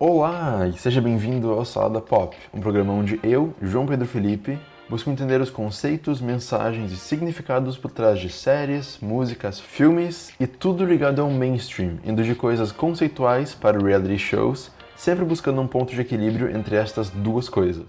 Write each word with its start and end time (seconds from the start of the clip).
Olá 0.00 0.68
e 0.68 0.78
seja 0.78 1.00
bem-vindo 1.00 1.50
ao 1.50 1.64
Salada 1.64 2.00
Pop, 2.00 2.36
um 2.54 2.60
programa 2.60 2.92
onde 2.92 3.18
eu, 3.20 3.52
João 3.60 3.84
Pedro 3.84 4.06
Felipe, 4.06 4.56
busco 4.88 5.10
entender 5.10 5.40
os 5.40 5.50
conceitos, 5.50 6.20
mensagens 6.20 6.92
e 6.92 6.96
significados 6.96 7.76
por 7.76 7.90
trás 7.90 8.20
de 8.20 8.30
séries, 8.30 9.00
músicas, 9.02 9.58
filmes 9.58 10.32
e 10.38 10.46
tudo 10.46 10.84
ligado 10.84 11.20
ao 11.20 11.28
mainstream, 11.28 11.98
indo 12.04 12.22
de 12.22 12.36
coisas 12.36 12.70
conceituais 12.70 13.56
para 13.56 13.76
reality 13.76 14.16
shows, 14.16 14.70
sempre 14.94 15.24
buscando 15.24 15.60
um 15.60 15.66
ponto 15.66 15.92
de 15.92 16.00
equilíbrio 16.00 16.48
entre 16.56 16.76
estas 16.76 17.10
duas 17.10 17.48
coisas. 17.48 17.86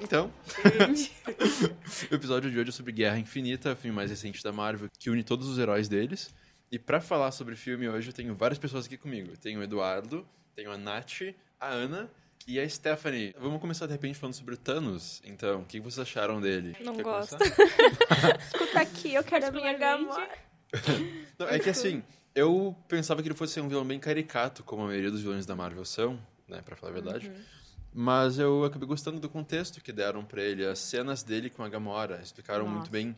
Então, 0.00 0.30
o 2.12 2.14
episódio 2.14 2.50
de 2.50 2.58
hoje 2.58 2.68
é 2.68 2.72
sobre 2.72 2.92
Guerra 2.92 3.18
Infinita, 3.18 3.72
o 3.72 3.76
filme 3.76 3.96
mais 3.96 4.10
recente 4.10 4.42
da 4.44 4.52
Marvel, 4.52 4.88
que 4.98 5.08
une 5.08 5.24
todos 5.24 5.48
os 5.48 5.58
heróis 5.58 5.88
deles. 5.88 6.34
E 6.70 6.78
pra 6.78 7.00
falar 7.00 7.32
sobre 7.32 7.54
o 7.54 7.56
filme 7.56 7.88
hoje, 7.88 8.10
eu 8.10 8.12
tenho 8.12 8.34
várias 8.34 8.58
pessoas 8.58 8.84
aqui 8.84 8.98
comigo. 8.98 9.34
Tenho 9.38 9.60
o 9.60 9.62
Eduardo, 9.62 10.26
tenho 10.54 10.70
a 10.70 10.76
Nath, 10.76 11.34
a 11.58 11.68
Ana 11.68 12.10
e 12.46 12.60
a 12.60 12.68
Stephanie. 12.68 13.34
Vamos 13.38 13.60
começar 13.60 13.86
de 13.86 13.92
repente 13.92 14.18
falando 14.18 14.34
sobre 14.34 14.54
o 14.54 14.56
Thanos. 14.58 15.22
Então, 15.24 15.62
o 15.62 15.64
que 15.64 15.80
vocês 15.80 16.00
acharam 16.00 16.38
dele? 16.38 16.76
Não 16.84 16.94
Quer 16.96 17.02
gosto. 17.02 17.36
Escuta 18.44 18.80
aqui, 18.80 19.14
eu 19.14 19.24
quero 19.24 19.46
a 19.46 19.50
minha. 19.50 19.72
Não, 21.38 21.48
é 21.48 21.58
que 21.58 21.70
assim, 21.70 22.02
eu 22.34 22.76
pensava 22.88 23.22
que 23.22 23.28
ele 23.28 23.34
fosse 23.34 23.54
ser 23.54 23.62
um 23.62 23.68
vilão 23.68 23.86
bem 23.86 23.98
caricato, 23.98 24.62
como 24.62 24.82
a 24.82 24.86
maioria 24.86 25.10
dos 25.10 25.22
vilões 25.22 25.46
da 25.46 25.56
Marvel 25.56 25.84
são, 25.84 26.20
né, 26.46 26.60
pra 26.62 26.76
falar 26.76 26.90
a 26.90 26.94
verdade. 26.94 27.28
Uhum. 27.28 27.61
Mas 27.94 28.38
eu 28.38 28.64
acabei 28.64 28.88
gostando 28.88 29.20
do 29.20 29.28
contexto 29.28 29.80
que 29.80 29.92
deram 29.92 30.24
pra 30.24 30.42
ele, 30.42 30.64
as 30.66 30.78
cenas 30.78 31.22
dele 31.22 31.50
com 31.50 31.62
a 31.62 31.68
Gamora, 31.68 32.20
explicaram 32.22 32.64
muito 32.64 32.78
Nossa. 32.80 32.90
bem 32.90 33.16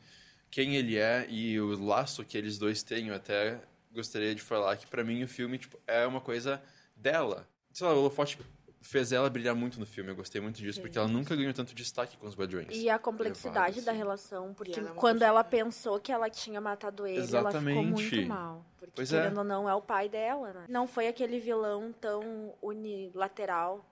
quem 0.50 0.74
ele 0.76 0.96
é 0.98 1.26
e 1.28 1.60
o 1.60 1.84
laço 1.84 2.24
que 2.24 2.36
eles 2.36 2.58
dois 2.58 2.82
têm. 2.82 3.08
Eu 3.08 3.14
até 3.14 3.60
gostaria 3.92 4.34
de 4.34 4.42
falar 4.42 4.76
que 4.76 4.86
pra 4.86 5.04
mim 5.04 5.22
o 5.22 5.28
filme 5.28 5.58
tipo, 5.58 5.78
é 5.86 6.04
uma 6.06 6.20
coisa 6.20 6.60
dela. 6.96 7.46
Sei 7.72 7.86
lá, 7.86 7.92
o 7.94 7.98
Holofote 7.98 8.38
fez 8.82 9.12
ela 9.12 9.30
brilhar 9.30 9.54
muito 9.54 9.78
no 9.80 9.86
filme. 9.86 10.10
Eu 10.10 10.16
gostei 10.16 10.40
muito 10.40 10.56
disso, 10.60 10.80
porque 10.80 10.98
ela 10.98 11.08
nunca 11.08 11.34
ganhou 11.34 11.54
tanto 11.54 11.74
destaque 11.74 12.16
com 12.16 12.26
os 12.26 12.36
Guardiões. 12.36 12.68
E 12.72 12.90
a 12.90 12.98
complexidade 12.98 13.80
da 13.80 13.92
relação, 13.92 14.52
porque 14.54 14.78
ela 14.78 14.90
é 14.90 14.94
quando 14.94 15.14
pessoa- 15.20 15.28
ela 15.28 15.44
pensou 15.44 16.00
que 16.00 16.12
ela 16.12 16.28
tinha 16.28 16.60
matado 16.60 17.06
ele, 17.06 17.18
ela 17.18 17.26
ficou 17.26 17.38
Exatamente. 17.40 17.90
muito 18.14 18.28
mal. 18.28 18.64
Porque, 18.78 18.92
Pois 18.96 19.12
é. 19.12 19.22
querendo 19.22 19.38
ou 19.38 19.44
não, 19.44 19.68
é 19.68 19.74
o 19.74 19.80
pai 19.80 20.08
dela, 20.08 20.52
né? 20.52 20.64
Não 20.68 20.86
foi 20.86 21.06
aquele 21.08 21.38
vilão 21.40 21.92
tão 22.00 22.52
unilateral, 22.60 23.84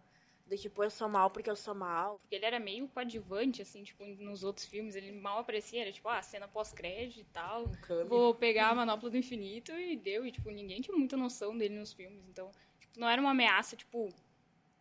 do 0.47 0.57
tipo, 0.57 0.83
eu 0.83 0.91
sou 0.91 1.09
mal 1.09 1.31
porque 1.31 1.51
eu 1.51 1.57
sou 1.57 1.75
mal. 1.75 2.19
Porque 2.21 2.35
ele 2.35 2.45
era 2.45 2.61
meio 2.61 2.89
coadjuvante, 2.89 3.62
assim, 3.62 3.83
tipo, 3.83 4.05
nos 4.05 4.45
outros 4.45 4.67
filmes. 4.67 4.95
Ele 4.95 5.12
mal 5.12 5.39
aparecia, 5.39 5.83
era 5.83 5.93
tipo, 5.93 6.09
ah, 6.09 6.23
cena 6.23 6.47
pós-crédito 6.49 7.21
e 7.21 7.25
tal. 7.25 7.69
Câmbio. 7.83 8.09
Vou 8.09 8.34
pegar 8.34 8.71
a 8.71 8.75
manopla 8.75 9.11
do 9.11 9.17
infinito 9.17 9.73
e 9.73 9.97
deu. 9.97 10.27
E, 10.27 10.33
tipo, 10.33 10.51
ninguém 10.51 10.81
tinha 10.81 10.97
muita 10.97 11.17
noção 11.17 11.57
dele 11.57 11.79
nos 11.79 11.93
filmes. 11.93 12.25
Então, 12.29 12.51
tipo, 12.79 12.99
não 12.99 13.09
era 13.09 13.21
uma 13.21 13.31
ameaça, 13.31 13.77
tipo, 13.77 14.09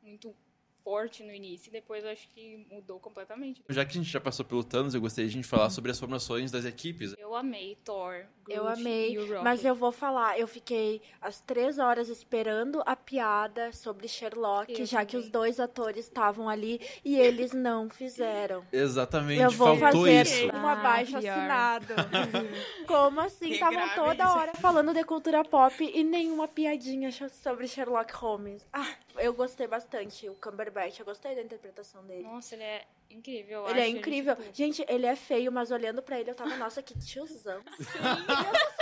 muito 0.01 0.35
forte 0.83 1.23
no 1.23 1.33
início. 1.33 1.69
E 1.69 1.71
depois 1.71 2.03
eu 2.03 2.09
acho 2.11 2.27
que 2.29 2.65
mudou 2.71 2.99
completamente. 2.99 3.63
Já 3.69 3.85
que 3.85 3.91
a 3.91 4.01
gente 4.01 4.11
já 4.11 4.19
passou 4.21 4.45
pelo 4.45 4.63
Thanos, 4.63 4.93
eu 4.93 5.01
gostaria 5.01 5.27
de 5.29 5.33
a 5.33 5.37
gente 5.41 5.47
falar 5.47 5.69
sobre 5.69 5.91
as 5.91 5.99
formações 5.99 6.51
das 6.51 6.65
equipes. 6.65 7.13
Eu 7.17 7.35
amei 7.35 7.77
Thor, 7.83 8.25
Groot 8.45 8.57
Eu 8.57 8.67
amei, 8.67 9.15
e 9.17 9.41
mas 9.43 9.63
eu 9.63 9.75
vou 9.75 9.91
falar, 9.91 10.39
eu 10.39 10.47
fiquei 10.47 11.01
as 11.21 11.39
três 11.41 11.77
horas 11.79 12.09
esperando 12.09 12.81
a 12.85 12.95
piada 12.95 13.71
sobre 13.71 14.07
Sherlock, 14.07 14.71
Eu 14.79 14.85
já 14.85 15.05
que 15.05 15.13
também. 15.13 15.25
os 15.25 15.31
dois 15.31 15.59
atores 15.59 16.05
estavam 16.05 16.49
ali 16.49 16.79
e 17.05 17.17
eles 17.17 17.51
não 17.53 17.89
fizeram. 17.89 18.63
Exatamente, 18.71 19.41
Eu 19.41 19.51
vou 19.51 19.75
faltou 19.77 20.05
fazer 20.05 20.21
isso. 20.23 20.45
um 20.55 20.67
Ah, 20.67 20.71
abaixo 20.73 21.19
pior. 21.19 21.29
assinado. 21.37 21.93
Como 22.87 23.19
assim? 23.21 23.51
Estavam 23.51 23.87
toda 23.95 24.23
isso. 24.23 24.37
hora 24.37 24.53
falando 24.55 24.93
de 24.93 25.03
cultura 25.03 25.43
pop 25.43 25.83
e 25.83 26.03
nenhuma 26.03 26.47
piadinha 26.47 27.09
sobre 27.29 27.67
Sherlock 27.67 28.13
Holmes. 28.13 28.65
Ah, 28.73 28.87
eu 29.17 29.33
gostei 29.33 29.67
bastante. 29.67 30.27
O 30.29 30.33
Cumberbatch, 30.35 30.70
eu 30.99 31.05
gostei 31.05 31.35
da 31.35 31.41
interpretação 31.41 32.05
dele. 32.05 32.23
Nossa, 32.23 32.55
ele 32.55 32.63
é 32.63 32.87
incrível. 33.09 33.65
eu 33.65 33.69
ele 33.69 33.79
é 33.79 33.87
incrível. 33.87 34.35
tipo, 34.35 34.55
Gente, 34.55 34.85
ele 34.87 35.05
é 35.05 35.15
feio, 35.15 35.51
mas 35.51 35.71
olhando 35.71 36.01
pra 36.01 36.19
ele, 36.19 36.31
eu 36.31 36.35
tava, 36.35 36.55
nossa, 36.57 36.81
que 36.81 36.97
tiozão. 36.97 37.61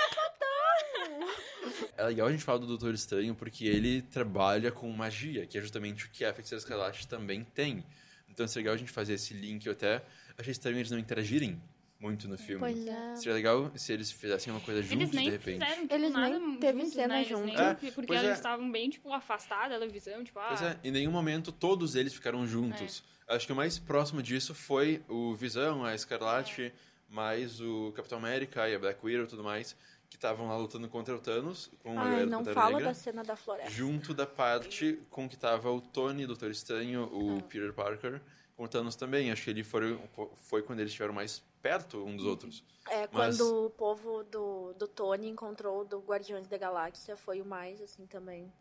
É 1.98 2.04
legal 2.04 2.28
a 2.28 2.32
gente 2.32 2.44
falar 2.44 2.60
do 2.60 2.68
Doutor 2.68 2.94
Estranho 2.94 3.36
porque 3.36 3.66
ele 3.66 4.02
trabalha 4.02 4.72
com 4.72 4.90
magia, 4.90 5.46
que 5.46 5.58
é 5.58 5.62
justamente 5.62 6.06
o 6.06 6.10
que 6.10 6.24
a 6.24 6.34
Feiticeira 6.34 6.62
Escarlate 6.62 7.06
também 7.06 7.44
tem. 7.44 7.84
Então 8.30 8.48
seria 8.48 8.64
legal 8.64 8.76
a 8.76 8.78
gente 8.78 8.92
fazer 8.92 9.14
esse 9.14 9.34
link. 9.34 9.66
Eu 9.66 9.74
até 9.74 10.02
achei 10.38 10.52
estranho 10.52 10.78
eles 10.78 10.92
não 10.92 10.98
interagirem 10.98 11.62
muito 12.00 12.28
no 12.28 12.38
filme. 12.38 12.60
Pois 12.60 12.88
é. 12.88 13.16
Seria 13.18 13.34
legal 13.34 13.72
se 13.76 13.92
eles 13.92 14.12
fizessem 14.12 14.54
uma 14.54 14.62
coisa 14.62 14.82
juntos, 14.82 15.12
de 15.12 15.18
repente. 15.30 15.60
fizeram, 15.60 15.82
tipo, 15.82 15.94
Eles 15.94 16.12
nada 16.14 16.40
nem 16.40 16.58
teve 16.58 16.80
juntos, 16.80 16.94
cena 16.94 17.14
né? 17.16 17.24
Junto. 17.26 17.60
É, 17.62 17.74
porque 17.74 18.14
eles 18.14 18.24
é. 18.26 18.34
estavam 18.34 18.72
bem, 18.72 18.90
tipo, 18.90 19.12
afastados 19.12 19.80
da 19.80 19.86
visão, 19.86 20.24
tipo, 20.24 20.40
ah... 20.40 20.48
Pois 20.48 20.62
é, 20.62 20.80
em 20.84 20.92
nenhum 20.92 21.12
momento 21.12 21.52
todos 21.52 21.96
eles 21.96 22.14
ficaram 22.14 22.48
juntos. 22.48 23.04
Acho 23.28 23.46
que 23.46 23.54
o 23.54 23.56
mais 23.56 23.78
próximo 23.78 24.24
disso 24.24 24.56
foi 24.56 25.04
o 25.08 25.36
Visão, 25.36 25.86
a 25.86 25.94
Escarlate, 25.94 26.74
mais 27.09 27.59
o 27.62 27.92
Capitão 27.96 28.18
América 28.18 28.68
e 28.68 28.74
a 28.76 28.80
Black 28.80 29.06
Widow 29.06 29.26
e 29.26 29.28
tudo 29.28 29.44
mais, 29.44 29.76
que 30.09 30.16
estavam 30.16 30.48
lá 30.48 30.58
lutando 30.58 30.88
contra 30.88 31.16
o 31.16 31.20
Thanos, 31.20 31.70
com 31.84 31.90
a 32.00 32.02
Ai, 32.02 32.09
galera 32.09 32.26
do 32.26 32.32
não 32.32 32.46
fala 32.46 32.72
Negra. 32.72 32.86
da 32.86 32.94
cena 32.96 33.24
da 33.24 33.36
floresta. 33.36 33.70
junto 33.70 34.14
da 34.14 34.26
parte 34.26 34.98
com 35.12 35.30
que 35.30 35.38
tava 35.38 35.70
o 35.70 35.80
Tony, 35.80 36.26
Doutor 36.26 36.50
Estranho, 36.50 37.04
o 37.12 37.38
Ah. 37.38 37.44
Peter 37.44 37.72
Parker, 37.74 38.20
com 38.58 38.64
o 38.64 38.68
Thanos 38.68 38.96
também. 38.96 39.32
Acho 39.32 39.44
que 39.44 39.50
ele 39.52 39.64
foi, 39.64 40.00
foi 40.36 40.64
quando 40.64 40.80
eles 40.80 40.90
estiveram 40.92 41.14
mais 41.14 41.44
perto 41.62 42.03
um 42.06 42.16
dos 42.16 42.25
outros. 42.25 42.64
É, 42.90 43.08
Mas- 43.12 43.38
quando 43.38 43.66
o 43.66 43.70
povo 43.70 44.24
do, 44.24 44.74
do 44.74 44.88
Tony 44.88 45.30
encontrou 45.30 45.81
o 45.81 45.86
do 45.86 46.00
Guardiões 46.00 46.47
da 46.47 46.58
Galáxia, 46.58 47.16
foi 47.16 47.42
o 47.42 47.46
mais, 47.46 47.81
assim, 47.81 48.06
também. 48.06 48.52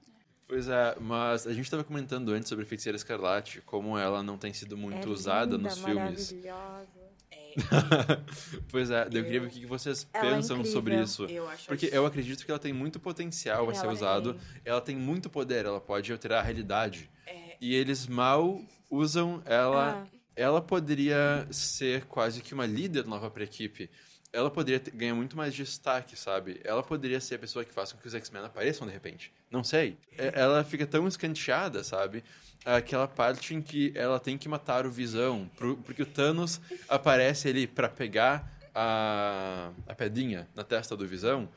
Pois 0.47 0.67
é, 0.69 0.97
mas 0.99 1.47
a 1.47 1.53
gente 1.53 1.65
estava 1.65 1.85
comentando 1.85 2.31
antes 2.33 2.49
sobre 2.49 2.65
a 2.65 2.67
Feiticeira 2.69 2.97
Escarlate, 2.97 3.61
como 3.63 3.99
ela 3.99 4.23
não 4.23 4.39
tem 4.39 4.53
sido 4.53 4.77
muito 4.79 5.07
É 5.07 5.11
usada 5.11 5.57
linda, 5.57 5.69
nos 5.69 5.79
filmes. 5.79 6.33
maravilhosa. 6.33 7.09
pois 8.71 8.91
é, 8.91 9.03
eu 9.05 9.11
queria 9.25 9.41
ver 9.41 9.47
o 9.47 9.51
que 9.51 9.67
vocês 9.67 10.07
Ela 10.13 10.27
é 10.27 10.31
pensam 10.35 10.57
incrível. 10.59 10.77
sobre 10.79 11.03
isso. 11.03 11.25
Eu 11.27 11.49
acho 11.49 11.67
Porque 11.67 11.91
eu 11.93 12.07
acredito 12.07 12.45
que 12.45 12.51
ela 12.51 12.59
tem 12.59 12.73
muito 12.73 12.99
potencial 13.01 13.69
a 13.69 13.75
ser 13.75 13.85
Ela 13.85 13.93
usado. 13.93 14.41
Ela 14.65 14.81
tem 14.81 14.97
muito 14.97 15.29
poder, 15.29 15.65
ela 15.67 15.81
pode 15.81 16.11
alterar 16.13 16.41
a 16.41 16.43
realidade. 16.43 17.11
É. 17.27 17.57
E 17.61 17.75
eles 17.75 18.07
mal 18.07 18.61
usam 18.91 19.43
ela. 19.45 20.07
Ah. 20.07 20.18
Ela 20.39 20.63
poderia 20.63 21.49
ser 21.51 22.05
quase 22.05 22.41
que 22.41 22.55
uma 22.55 22.65
líder 22.65 23.05
nova 23.07 23.29
para 23.29 23.43
a 23.43 23.45
equipe. 23.45 23.91
Ela 24.33 24.51
poderia 24.51 24.79
ter- 24.79 24.93
ganhar 24.93 25.15
muito 25.15 25.37
mais 25.37 25.53
destaque, 25.53 26.15
sabe? 26.17 26.61
Ela 26.63 26.83
poderia 26.83 27.19
ser 27.21 27.35
a 27.35 27.39
pessoa 27.41 27.65
que 27.65 27.73
faça 27.75 27.95
com 27.95 28.01
que 28.01 28.07
os 28.07 28.15
X-Men 28.15 28.45
apareçam 28.45 28.87
de 28.87 28.93
repente. 28.93 29.33
Não 29.51 29.65
sei. 29.65 29.97
É- 30.17 30.33
Ela 30.41 30.63
fica 30.63 30.87
tão 30.87 31.09
escanteada, 31.09 31.83
sabe? 31.83 32.23
Aquela 32.65 33.09
parte 33.09 33.53
em 33.55 33.61
que 33.61 33.91
ela 33.97 34.21
tem 34.21 34.39
que 34.39 34.49
matar 34.49 34.87
o 34.87 34.91
Visão, 34.93 35.51
porque 35.85 36.03
o 36.03 36.07
Thanos 36.07 36.61
aparece 36.89 37.49
ali 37.49 37.67
para 37.67 37.89
pegar 37.89 38.53
a, 38.75 39.73
a 39.89 39.95
pedrinha 39.95 40.47
na 40.55 40.63
testa 40.63 40.97
do 40.97 41.05
Visão. 41.07 41.49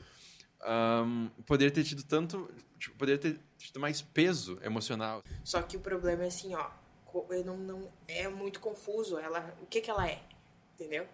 Ahn, 0.62 1.28
poderia 1.46 1.72
ter 1.72 1.84
tido 1.84 2.04
tanto. 2.04 2.50
Tipo, 2.80 2.96
poderia 2.98 3.20
ter 3.20 3.40
tido 3.60 3.80
mais 3.80 4.02
peso 4.02 4.58
emocional. 4.64 5.24
Só 5.44 5.62
que 5.62 5.78
o 5.78 5.80
problema 5.80 6.24
é 6.24 6.28
assim, 6.28 6.56
ó. 6.56 6.68
Não, 7.46 7.58
não, 7.58 7.92
é 8.08 8.28
muito 8.28 8.60
confuso. 8.60 9.18
Ela, 9.18 9.56
o 9.62 9.66
que 9.66 9.82
que 9.82 9.90
ela 9.90 10.08
é? 10.08 10.20
Entendeu? 10.76 11.08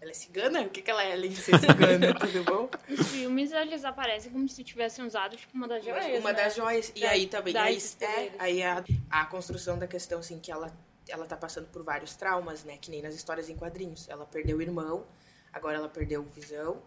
Ela 0.00 0.10
é 0.12 0.14
cigana? 0.14 0.62
O 0.62 0.70
que 0.70 0.80
que 0.80 0.90
ela 0.90 1.02
é 1.04 1.12
além 1.12 1.30
de 1.30 1.36
ser 1.36 1.52
cigana? 1.60 2.14
tudo 2.14 2.42
bom? 2.44 2.70
Os 2.88 3.08
filmes, 3.08 3.52
eles 3.52 3.84
aparecem 3.84 4.32
como 4.32 4.48
se 4.48 4.64
tivessem 4.64 5.04
usado, 5.04 5.36
tipo, 5.36 5.54
uma 5.54 5.68
das 5.68 5.84
joias, 5.84 6.20
Uma 6.20 6.32
né? 6.32 6.42
das 6.42 6.54
joias. 6.54 6.92
E 6.94 7.00
Da- 7.00 7.10
aí 7.10 7.26
também. 7.26 7.54
Aí, 7.56 7.76
é, 7.76 8.06
poderes. 8.06 8.32
aí 8.40 8.62
a, 8.62 8.82
a 9.10 9.26
construção 9.26 9.78
da 9.78 9.86
questão, 9.86 10.20
assim, 10.20 10.38
que 10.38 10.50
ela, 10.50 10.72
ela 11.08 11.26
tá 11.26 11.36
passando 11.36 11.66
por 11.68 11.82
vários 11.82 12.16
traumas, 12.16 12.64
né? 12.64 12.78
Que 12.80 12.90
nem 12.90 13.02
nas 13.02 13.14
histórias 13.14 13.50
em 13.50 13.56
quadrinhos. 13.56 14.08
Ela 14.08 14.24
perdeu 14.24 14.56
o 14.56 14.62
irmão, 14.62 15.06
agora 15.52 15.76
ela 15.76 15.88
perdeu 15.88 16.22
o 16.22 16.24
visão. 16.24 16.80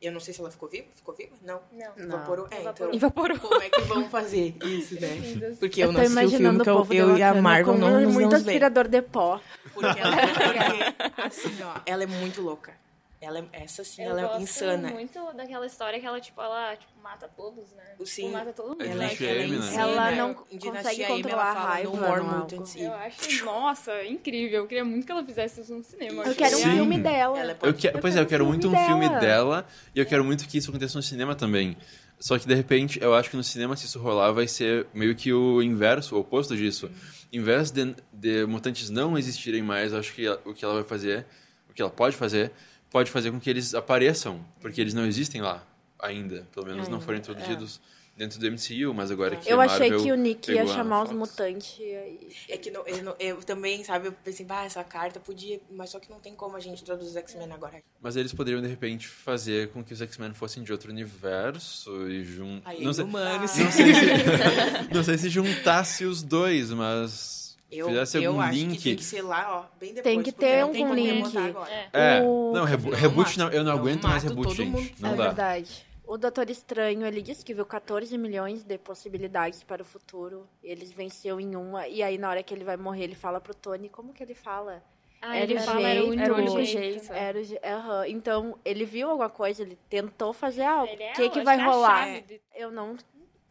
Eu 0.00 0.12
não 0.12 0.20
sei 0.20 0.32
se 0.32 0.40
ela 0.40 0.50
ficou 0.50 0.68
viva. 0.68 0.86
Ficou 0.94 1.12
viva? 1.14 1.34
Não. 1.42 1.60
Não. 1.72 2.04
Evaporou? 2.04 2.46
É, 2.52 2.62
então. 2.62 2.92
Evaporou. 2.94 3.38
Como 3.38 3.60
é 3.62 3.68
que 3.68 3.80
vão 3.82 4.08
fazer 4.08 4.54
isso, 4.64 4.94
né? 5.00 5.56
Porque 5.58 5.82
eu, 5.82 5.86
Eu 5.88 5.92
não 5.92 6.00
assisti 6.00 6.16
o 6.16 6.28
filme 6.30 6.44
imaginando 6.44 6.64
que 6.64 6.70
eu, 6.70 7.08
eu 7.08 7.16
e 7.16 7.22
a 7.22 7.34
Marvel 7.34 7.76
não 7.76 8.00
nos 8.00 8.14
muito 8.14 8.36
aspirador 8.36 8.86
de 8.86 9.02
pó. 9.02 9.40
Porque 9.74 9.98
ela, 9.98 10.16
porque, 10.16 11.22
assim, 11.22 11.62
ó, 11.64 11.80
ela 11.84 12.04
é 12.04 12.06
muito 12.06 12.40
louca. 12.40 12.72
Ela 13.20 13.40
é, 13.52 13.64
essa 13.64 13.82
sim, 13.82 14.02
Eu 14.04 14.10
ela 14.10 14.20
é 14.20 14.24
gosto 14.26 14.42
insana. 14.42 14.90
muito 14.90 15.32
daquela 15.32 15.66
história 15.66 15.98
que 15.98 16.06
ela, 16.06 16.20
tipo, 16.20 16.40
ela 16.40 16.76
tipo, 16.76 16.92
mata 17.02 17.26
todos, 17.28 17.72
né? 17.72 17.82
Sim. 18.04 18.22
Tipo, 18.26 18.32
mata 18.32 18.52
todo 18.52 18.68
mundo. 18.68 18.82
É 18.82 18.86
Ela, 18.86 18.94
Dinastia 18.94 19.28
ela 19.30 19.40
é 19.40 19.42
M, 19.44 19.50
né? 19.50 19.56
insana. 19.66 19.82
Ela 19.82 20.10
não 20.12 20.34
consegue 20.34 21.02
M, 21.02 21.08
controlar 21.22 21.50
ela 21.50 21.60
a 21.60 21.66
raiva 21.66 21.90
No 21.90 22.24
no 22.24 22.38
mutants. 22.38 22.76
Eu 22.76 22.94
acho, 22.94 23.44
nossa, 23.44 24.04
incrível. 24.04 24.60
Eu 24.60 24.66
queria 24.68 24.84
muito 24.84 25.04
que 25.04 25.10
ela 25.10 25.24
fizesse 25.24 25.60
isso 25.62 25.74
no 25.74 25.82
cinema. 25.82 26.22
Eu 26.24 26.34
quero 26.36 26.56
Sim. 26.58 26.68
um 26.68 26.74
filme 26.76 26.98
dela. 27.00 27.38
Ela 27.40 27.52
é 27.52 27.56
Eu 27.62 27.74
que, 27.74 27.90
pois 27.90 28.14
é, 28.14 28.20
eu 28.20 28.26
quero 28.26 28.44
um 28.44 28.48
muito 28.48 28.68
um 28.68 28.76
filme 28.86 29.08
dela. 29.08 29.20
dela 29.20 29.66
e 29.94 29.98
eu 29.98 30.06
quero 30.06 30.24
muito 30.24 30.46
que 30.46 30.58
isso 30.58 30.70
aconteça 30.70 30.96
no 30.96 31.02
cinema 31.02 31.34
também. 31.34 31.76
Só 32.20 32.38
que 32.38 32.46
de 32.46 32.54
repente, 32.54 33.00
eu 33.02 33.14
acho 33.14 33.30
que 33.30 33.36
no 33.36 33.42
cinema, 33.44 33.76
se 33.76 33.86
isso 33.86 33.98
rolar, 33.98 34.30
vai 34.30 34.46
ser 34.46 34.86
meio 34.94 35.14
que 35.16 35.32
o 35.32 35.60
inverso, 35.60 36.14
o 36.14 36.20
oposto 36.20 36.56
disso. 36.56 36.88
Em 37.32 37.40
vez 37.42 37.70
de, 37.72 37.96
de 38.12 38.46
mutantes 38.46 38.90
não 38.90 39.18
existirem 39.18 39.62
mais, 39.62 39.92
eu 39.92 39.98
acho 39.98 40.12
que 40.14 40.24
ela- 40.26 40.40
o 40.44 40.54
que 40.54 40.64
ela 40.64 40.74
vai 40.74 40.84
fazer, 40.84 41.26
o 41.68 41.72
que 41.74 41.82
ela 41.82 41.90
pode 41.90 42.16
fazer, 42.16 42.50
pode 42.90 43.10
fazer 43.10 43.30
com 43.30 43.38
que 43.40 43.48
eles 43.50 43.74
apareçam, 43.74 44.44
porque 44.60 44.80
eles 44.80 44.94
não 44.94 45.06
existem 45.06 45.40
lá 45.40 45.66
ainda. 45.98 46.46
Pelo 46.52 46.66
menos 46.66 46.88
não 46.88 46.94
Ainda, 46.94 47.04
foram 47.04 47.18
introduzidos 47.18 47.80
dentro 48.16 48.40
do 48.40 48.46
MCU, 48.50 48.92
mas 48.92 49.12
agora 49.12 49.36
que 49.36 49.48
Eu 49.48 49.60
a 49.60 49.64
achei 49.66 49.90
Marvel 49.90 50.02
que 50.04 50.10
o 50.12 50.16
Nick 50.16 50.50
ia 50.50 50.66
chamar 50.66 51.04
os 51.04 51.12
mutantes. 51.12 51.76
e 51.78 51.84
aí- 51.94 52.32
É 52.48 52.56
que 52.56 52.68
não, 52.68 52.84
eu, 52.84 53.02
não- 53.04 53.14
eu 53.20 53.36
também, 53.44 53.84
sabe, 53.84 54.08
eu 54.08 54.12
pensei, 54.12 54.44
bah, 54.44 54.64
essa 54.64 54.82
carta 54.82 55.20
podia, 55.20 55.60
mas 55.70 55.90
só 55.90 56.00
que 56.00 56.10
não 56.10 56.18
tem 56.18 56.34
como 56.34 56.56
a 56.56 56.60
gente 56.60 56.82
introduzir 56.82 57.10
os 57.10 57.16
X-Men 57.16 57.52
agora. 57.52 57.80
Mas 58.00 58.16
eles 58.16 58.32
poderiam, 58.34 58.60
de 58.60 58.66
repente, 58.66 59.06
fazer 59.06 59.68
com 59.70 59.84
que 59.84 59.92
os 59.92 60.02
X-Men 60.02 60.34
fossem 60.34 60.64
de 60.64 60.72
outro 60.72 60.90
universo 60.90 62.08
e 62.10 62.24
jun... 62.24 62.60
Aí, 62.64 62.82
não, 62.82 62.92
sei, 62.92 63.04
humanos. 63.04 63.56
não, 63.56 63.70
sei 63.70 63.94
se, 63.94 64.02
não 64.94 65.04
sei 65.04 65.18
se 65.18 65.28
juntasse 65.28 66.04
os 66.04 66.20
dois, 66.20 66.70
mas 66.72 67.47
Eu, 67.70 67.88
fizesse 67.88 68.22
eu 68.22 68.30
algum 68.30 68.40
acho 68.40 68.52
link. 68.58 68.76
que 68.78 68.82
tem 68.84 68.96
que 68.96 69.04
ser 69.04 69.22
lá, 69.22 69.58
ó, 69.58 69.78
bem 69.78 69.92
depois. 69.92 70.02
Tem 70.14 70.22
que 70.22 70.32
ter 70.32 70.64
um 70.64 70.94
link. 70.94 71.36
agora. 71.36 71.70
É. 71.70 71.88
É, 71.92 72.22
O- 72.22 72.52
não, 72.54 72.60
Não, 72.60 72.64
reboot 72.64 73.38
não, 73.38 73.50
eu 73.50 73.62
não 73.62 73.72
Eu 73.72 73.78
aguento 73.78 74.04
mais 74.08 74.22
reboot, 74.22 74.54
gente. 74.54 74.94
Não 75.02 75.12
é 75.12 75.16
dá. 75.16 75.24
verdade. 75.26 75.86
O 76.06 76.16
Doutor 76.16 76.48
Estranho, 76.48 77.04
ele 77.04 77.20
disse 77.20 77.44
que 77.44 77.52
viu 77.52 77.66
14 77.66 78.16
milhões 78.16 78.62
de 78.64 78.78
possibilidades 78.78 79.62
para 79.62 79.82
o 79.82 79.84
futuro. 79.84 80.48
Eles 80.64 80.90
venceu 80.90 81.38
em 81.38 81.54
uma. 81.54 81.86
E 81.86 82.02
aí, 82.02 82.16
na 82.16 82.30
hora 82.30 82.42
que 82.42 82.54
ele 82.54 82.64
vai 82.64 82.78
morrer, 82.78 83.04
ele 83.04 83.14
fala 83.14 83.38
pro 83.38 83.54
Tony. 83.54 83.90
Como 83.90 84.14
que 84.14 84.22
ele 84.22 84.34
fala? 84.34 84.82
Ah, 85.20 85.36
Era 85.36 85.44
ele 85.44 85.56
o 85.56 85.60
fala, 85.62 85.80
era 85.86 86.00
o 86.00 86.06
jeito, 86.06 86.12
único 86.12 86.22
era 86.22 86.42
o 86.60 86.64
jeito. 86.64 86.66
jeito. 87.00 87.12
Era 87.12 87.38
o 87.38 87.44
je- 87.44 87.60
aham. 87.62 88.06
Então, 88.08 88.58
ele 88.64 88.84
viu 88.86 89.10
alguma 89.10 89.28
coisa, 89.28 89.62
ele 89.62 89.76
tentou 89.90 90.32
fazer 90.32 90.62
algo. 90.62 90.90
É, 90.98 91.10
O 91.10 91.14
que, 91.14 91.22
eu 91.22 91.30
que 91.30 91.38
acho 91.40 91.44
vai 91.44 91.62
rolar? 91.62 92.22
de- 92.22 92.40
Eu 92.54 92.70
não 92.70 92.96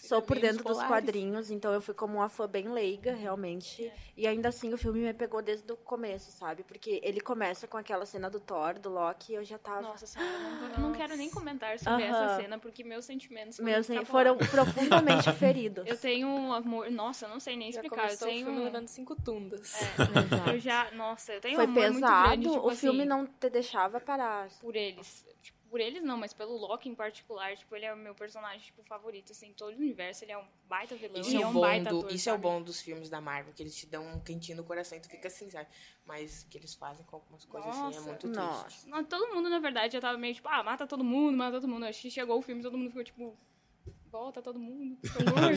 sou 0.04 0.22
por 0.22 0.36
Caminhos 0.36 0.52
dentro 0.58 0.64
dos 0.64 0.74
polares. 0.78 0.88
quadrinhos, 1.06 1.52
então 1.52 1.74
eu 1.74 1.82
fui 1.82 1.94
como 1.94 2.16
uma 2.20 2.30
fã 2.30 2.48
bem 2.48 2.70
leiga, 2.70 3.14
realmente. 3.14 3.92
E 4.16 4.26
ainda 4.28 4.50
assim 4.50 4.74
o 4.74 4.78
filme 4.78 5.00
me 5.02 5.14
pegou 5.14 5.42
desde 5.42 5.72
o 5.72 5.78
começo, 5.78 6.32
sabe? 6.32 6.64
Porque 6.64 7.00
ele 7.04 7.20
começa 7.20 7.68
com 7.68 7.78
aquela 7.78 8.06
cena 8.06 8.30
do 8.30 8.40
Thor, 8.40 8.80
do 8.80 8.90
Loki, 8.90 9.34
e 9.34 9.36
eu 9.36 9.44
já 9.44 9.58
tava. 9.58 9.82
Nossa 9.82 10.06
senhora, 10.08 10.32
eu 10.32 10.40
não, 10.40 10.70
eu 10.70 10.80
não 10.80 10.92
quero 10.94 11.16
nem 11.16 11.30
comentar 11.30 11.78
sobre 11.80 12.04
Aham. 12.06 12.26
essa 12.26 12.42
cena, 12.42 12.58
porque 12.60 12.84
meus 12.84 13.06
sentimentos 13.06 13.58
foram 13.58 13.72
Meus 13.72 13.86
sen- 13.86 14.06
foram 14.06 14.38
profundamente 14.38 15.32
feridos. 15.34 15.86
Eu 15.88 15.98
tenho 15.98 16.28
um 16.28 16.52
amor... 16.54 16.90
Nossa, 16.90 17.26
eu 17.26 17.30
não 17.30 17.40
sei 17.40 17.56
nem 17.58 17.72
Já 17.72 17.82
explicar. 17.82 18.04
Eu 18.04 18.18
começou 18.18 18.28
o 18.28 18.32
tenho... 18.32 18.46
filme 18.46 18.64
levando 18.64 18.88
cinco 18.88 19.16
tundas. 19.16 19.74
Exato. 19.98 20.50
Eu 20.52 20.60
já... 20.60 20.92
Nossa, 20.92 21.34
eu 21.34 21.42
tenho 21.42 21.56
Foi 21.56 21.66
um 21.66 21.70
amor 21.70 21.84
muito 21.92 21.96
pesado, 22.06 22.28
grande, 22.30 22.50
tipo 22.50 22.68
o 22.68 22.76
filme 22.76 23.00
assim, 23.02 23.10
não 23.10 23.26
te 23.28 23.50
deixava 23.50 24.00
parar. 24.00 24.48
por 24.62 24.76
eles. 24.76 25.26
Por 25.69 25.80
eles 25.80 26.02
não, 26.04 26.18
mas 26.18 26.34
pelo 26.34 26.56
Loki 26.58 26.90
em 26.90 26.96
particular, 26.96 27.56
tipo, 27.56 27.75
ele 27.75 27.86
é 27.86 27.94
o 27.94 27.98
meu 27.98 28.16
personagem, 28.16 28.60
tipo, 28.60 28.84
favorito, 28.84 29.31
assim, 29.31 29.50
em 29.50 29.54
todo 29.54 29.74
o 29.74 29.78
universo, 29.78 30.24
ele 30.24 30.31
é 30.31 30.38
um 30.38 30.46
baita 30.68 30.96
vilão, 30.96 31.19
Isso, 31.19 31.31
ele 31.31 31.38
é, 31.38 31.42
é 31.42 31.46
o 31.46 31.50
um 31.50 31.54
bom 31.54 31.62
baita 31.62 31.90
do, 31.90 32.00
ator, 32.00 32.12
isso 32.12 32.30
é 32.30 32.31
o 32.31 32.36
sabe? 32.36 32.44
bom 32.44 32.62
dos 32.62 32.81
filmes 32.81 33.10
da 33.10 33.19
Marvel, 33.19 33.54
que 33.54 33.62
eles 33.62 33.75
te 33.75 33.86
dão 33.86 34.06
um 34.08 34.19
quentinho 34.19 34.58
no 34.58 34.64
coração 34.64 34.98
e 34.98 35.02
tu 35.02 35.10
fica 35.10 35.28
assim, 35.28 35.50
sabe? 35.50 35.68
Mas 36.06 36.44
o 36.44 36.48
que 36.48 36.58
eles 36.58 36.74
fazem 36.74 37.06
com 37.06 37.18
algumas 37.18 37.44
coisas 37.46 37.69
assim 37.69 37.80
é 37.80 37.84
Nossa. 37.84 38.02
muito 38.02 38.28
Nossa. 38.28 38.66
triste. 38.66 38.88
Não, 38.88 39.04
todo 39.04 39.34
mundo, 39.34 39.50
na 39.50 39.60
verdade, 39.60 39.94
já 39.94 40.02
tava 40.02 40.18
meio 40.18 40.34
tipo, 40.34 40.48
ah, 40.48 40.64
mata 40.64 40.88
todo 40.88 41.04
mundo, 41.04 41.38
mata 41.38 41.60
todo 41.60 41.68
mundo. 41.69 41.86
Acho 41.86 42.02
que 42.02 42.12
chegou 42.12 42.38
o 42.38 42.42
filme, 42.42 42.62
todo 42.62 42.78
mundo 42.78 42.90
ficou 42.90 43.04
tipo, 43.04 43.38
volta 44.10 44.42
todo 44.42 44.58
mundo, 44.60 44.98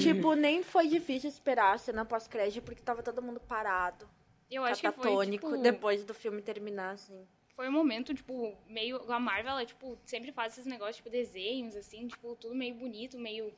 tipo, 0.01 0.35
nem 0.35 0.63
foi 0.63 0.89
difícil 0.89 1.31
esperar 1.31 1.75
a 1.75 1.79
cena 1.79 2.05
pós-crédito, 2.05 2.65
porque 2.65 2.83
tava 2.83 3.03
todo 3.03 3.23
mundo 3.23 3.41
parado, 3.41 4.09
Eu 4.51 4.65
acho 4.65 4.81
que 4.81 4.91
foi, 4.91 4.97
catatônico, 4.97 5.51
tipo, 5.51 5.63
depois 5.63 6.05
do 6.05 6.13
filme 6.13 6.43
terminar, 6.43 6.93
assim. 6.93 7.27
Foi 7.55 7.69
um 7.69 7.73
momento, 7.73 8.15
tipo, 8.15 8.57
meio. 8.69 9.01
A 9.13 9.21
Marvel, 9.21 9.53
ela, 9.53 9.67
tipo, 9.67 9.99
sempre 10.05 10.33
faz 10.33 10.55
esses 10.55 10.67
negócios, 10.67 10.97
tipo, 10.97 11.11
desenhos, 11.11 11.77
assim, 11.77 12.09
tipo, 12.09 12.37
tudo 12.37 12.55
meio 12.55 12.75
bonito, 12.75 13.19
meio. 13.19 13.53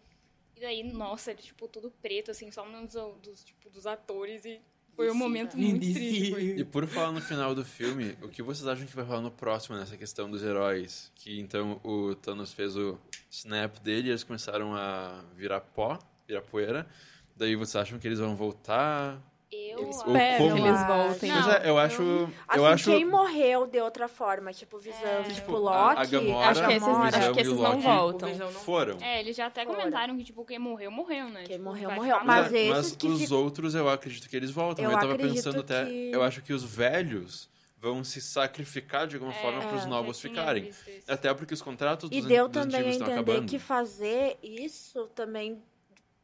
E 0.57 0.61
daí, 0.61 0.83
nossa, 0.83 1.35
tipo, 1.35 1.67
tudo 1.69 1.91
preto, 2.03 2.31
assim, 2.31 2.51
só 2.51 2.65
nos 2.69 2.93
dos, 3.23 3.45
tipo, 3.45 3.71
dos 3.71 3.87
atores. 3.87 4.45
E 4.45 4.61
foi 4.95 5.11
um 5.11 5.15
momento 5.15 5.57
muito 5.57 5.81
triste. 5.81 6.31
Foi. 6.31 6.43
E 6.43 6.65
por 6.65 6.87
falar 6.87 7.13
no 7.13 7.21
final 7.21 7.55
do 7.55 7.65
filme, 7.65 8.17
o 8.23 8.29
que 8.29 8.43
vocês 8.43 8.67
acham 8.67 8.87
que 8.87 8.95
vai 8.95 9.05
rolar 9.05 9.23
no 9.23 9.31
próximo 9.31 9.77
nessa 9.77 9.97
questão 9.97 10.31
dos 10.31 10.43
heróis? 10.43 11.11
Que 11.15 11.41
então 11.41 11.81
o 11.83 12.15
Thanos 12.15 12.53
fez 12.53 12.77
o 12.77 12.99
snap 13.31 13.79
dele 13.79 14.09
e 14.09 14.11
eles 14.11 14.23
começaram 14.23 14.75
a 14.75 15.25
virar 15.35 15.61
pó, 15.61 15.99
virar 16.27 16.43
poeira. 16.43 16.87
Daí 17.35 17.57
vocês 17.57 17.77
acham 17.77 17.99
que 17.99 18.07
eles 18.07 18.19
vão 18.19 18.37
voltar? 18.37 19.21
Eu 19.55 19.91
Espero 19.91 20.39
como? 20.39 20.55
que 20.55 20.61
eles 20.69 20.87
voltem. 20.87 21.31
Não, 21.31 21.43
Pois 21.43 21.55
é, 21.57 21.69
eu 21.69 21.79
acho. 21.79 22.03
Assim, 22.03 22.59
eu 22.59 22.67
acho. 22.67 22.91
quem 22.91 23.05
morreu 23.05 23.67
de 23.67 23.81
outra 23.81 24.09
forma, 24.09 24.53
tipo, 24.53 24.79
visão, 24.79 24.99
É. 25.05 25.23
tipo, 25.25 25.35
Tipo, 25.43 25.57
Loki, 25.57 25.97
a- 25.99 26.01
a 26.01 26.05
Gamora, 26.07 26.49
Acho 26.49 26.67
que 26.67 26.73
esses, 26.73 26.89
acho 26.89 27.33
que 27.33 27.39
e 27.39 27.43
esses 27.43 27.59
não 27.59 27.81
voltam. 27.81 28.35
Não- 28.37 28.49
Foram. 28.51 28.97
É, 29.01 29.21
eles 29.21 29.37
já 29.37 29.47
até 29.47 29.65
Foram. 29.65 29.79
comentaram 29.81 30.17
que, 30.17 30.25
tipo, 30.25 30.45
quem 30.45 30.59
morreu, 30.59 30.91
morreu, 30.91 31.29
né? 31.29 31.43
Quem 31.45 31.57
Tipo, 31.59 31.65
morreu, 31.65 31.91
morreu. 31.91 32.17
Mas 32.25 32.51
mas 32.53 32.97
os 33.03 33.31
outros 33.31 33.75
eu 33.75 33.89
acredito 33.89 34.29
que 34.29 34.37
eles 34.37 34.51
voltam. 34.51 34.85
Eu 34.85 34.91
Eu, 34.93 34.99
tava 34.99 35.17
pensando 35.17 35.61
até. 35.61 35.85
que- 35.85 36.11
Eu 36.13 36.23
acho 36.23 36.41
que 36.43 36.53
os 36.53 36.63
velhos 36.65 37.51
vão 37.79 38.03
se 38.05 38.21
sacrificar 38.21 39.07
de 39.09 39.17
alguma 39.17 39.33
forma 39.35 39.61
para 39.61 39.77
os 39.77 39.85
É, 39.85 39.87
novos 39.89 40.21
ficarem. 40.21 40.71
Até 41.09 41.35
porque 41.35 41.53
os 41.53 41.61
contratos 41.61 42.09
E 42.13 42.21
dos, 42.21 42.29
deu 42.29 42.49
dos 42.49 42.63
também 42.63 42.81
a 42.81 42.95
entender 42.95 43.13
acabando. 43.13 43.47
que 43.51 43.59
fazer 43.59 44.39
isso 44.43 45.09
também 45.17 45.61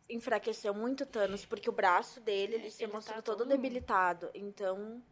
enfraqueceu 0.08 0.72
muito 0.74 1.02
o 1.02 1.06
Thanos, 1.06 1.44
porque 1.44 1.68
o 1.68 1.72
braço 1.72 2.20
dele, 2.20 2.54
ele 2.56 2.70
se 2.70 2.82
Ele 2.84 2.92
mostrou 2.92 3.16
tá 3.16 3.22
todo 3.22 3.38
todo- 3.38 3.48
debilitado. 3.48 4.30
Então, 4.34 5.02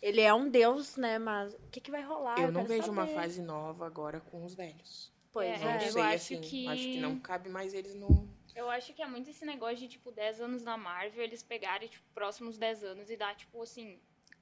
ele 0.00 0.20
é 0.20 0.32
um 0.32 0.48
deus, 0.48 0.96
né? 0.96 1.18
Mas 1.18 1.54
o 1.54 1.58
que, 1.70 1.80
que 1.80 1.90
vai 1.90 2.02
rolar? 2.02 2.38
Eu 2.40 2.52
não 2.52 2.62
quero 2.64 2.68
vejo 2.80 2.90
uma 2.92 3.02
saber. 3.06 3.14
fase 3.20 3.42
nova 3.42 3.86
agora 3.86 4.20
com 4.20 4.44
os 4.44 4.54
velhos. 4.54 5.12
Pois 5.32 5.48
É, 5.48 5.54
é. 5.54 5.58
Não 5.78 5.86
eu 5.86 5.92
sei, 5.92 6.02
acho 6.02 6.14
assim. 6.14 6.40
que- 6.40 6.68
Acho 6.68 6.82
que 6.82 7.00
não 7.00 7.18
cabe 7.18 7.48
mais 7.48 7.74
eles 7.74 7.94
no. 7.94 8.28
Eu 8.54 8.70
acho 8.70 8.92
que 8.94 9.02
é 9.02 9.06
muito 9.06 9.28
esse 9.30 9.44
negócio 9.44 9.76
de, 9.78 9.88
tipo, 9.88 10.12
10 10.12 10.40
anos 10.40 10.62
na 10.62 10.76
Marvel, 10.76 11.24
eles 11.24 11.42
pegarem, 11.42 11.88
tipo, 11.88 12.04
próximos 12.14 12.56
10 12.56 12.84
anos 12.84 13.10
e 13.10 13.16
dar, 13.16 13.34
tipo, 13.34 13.60
assim, 13.60 13.98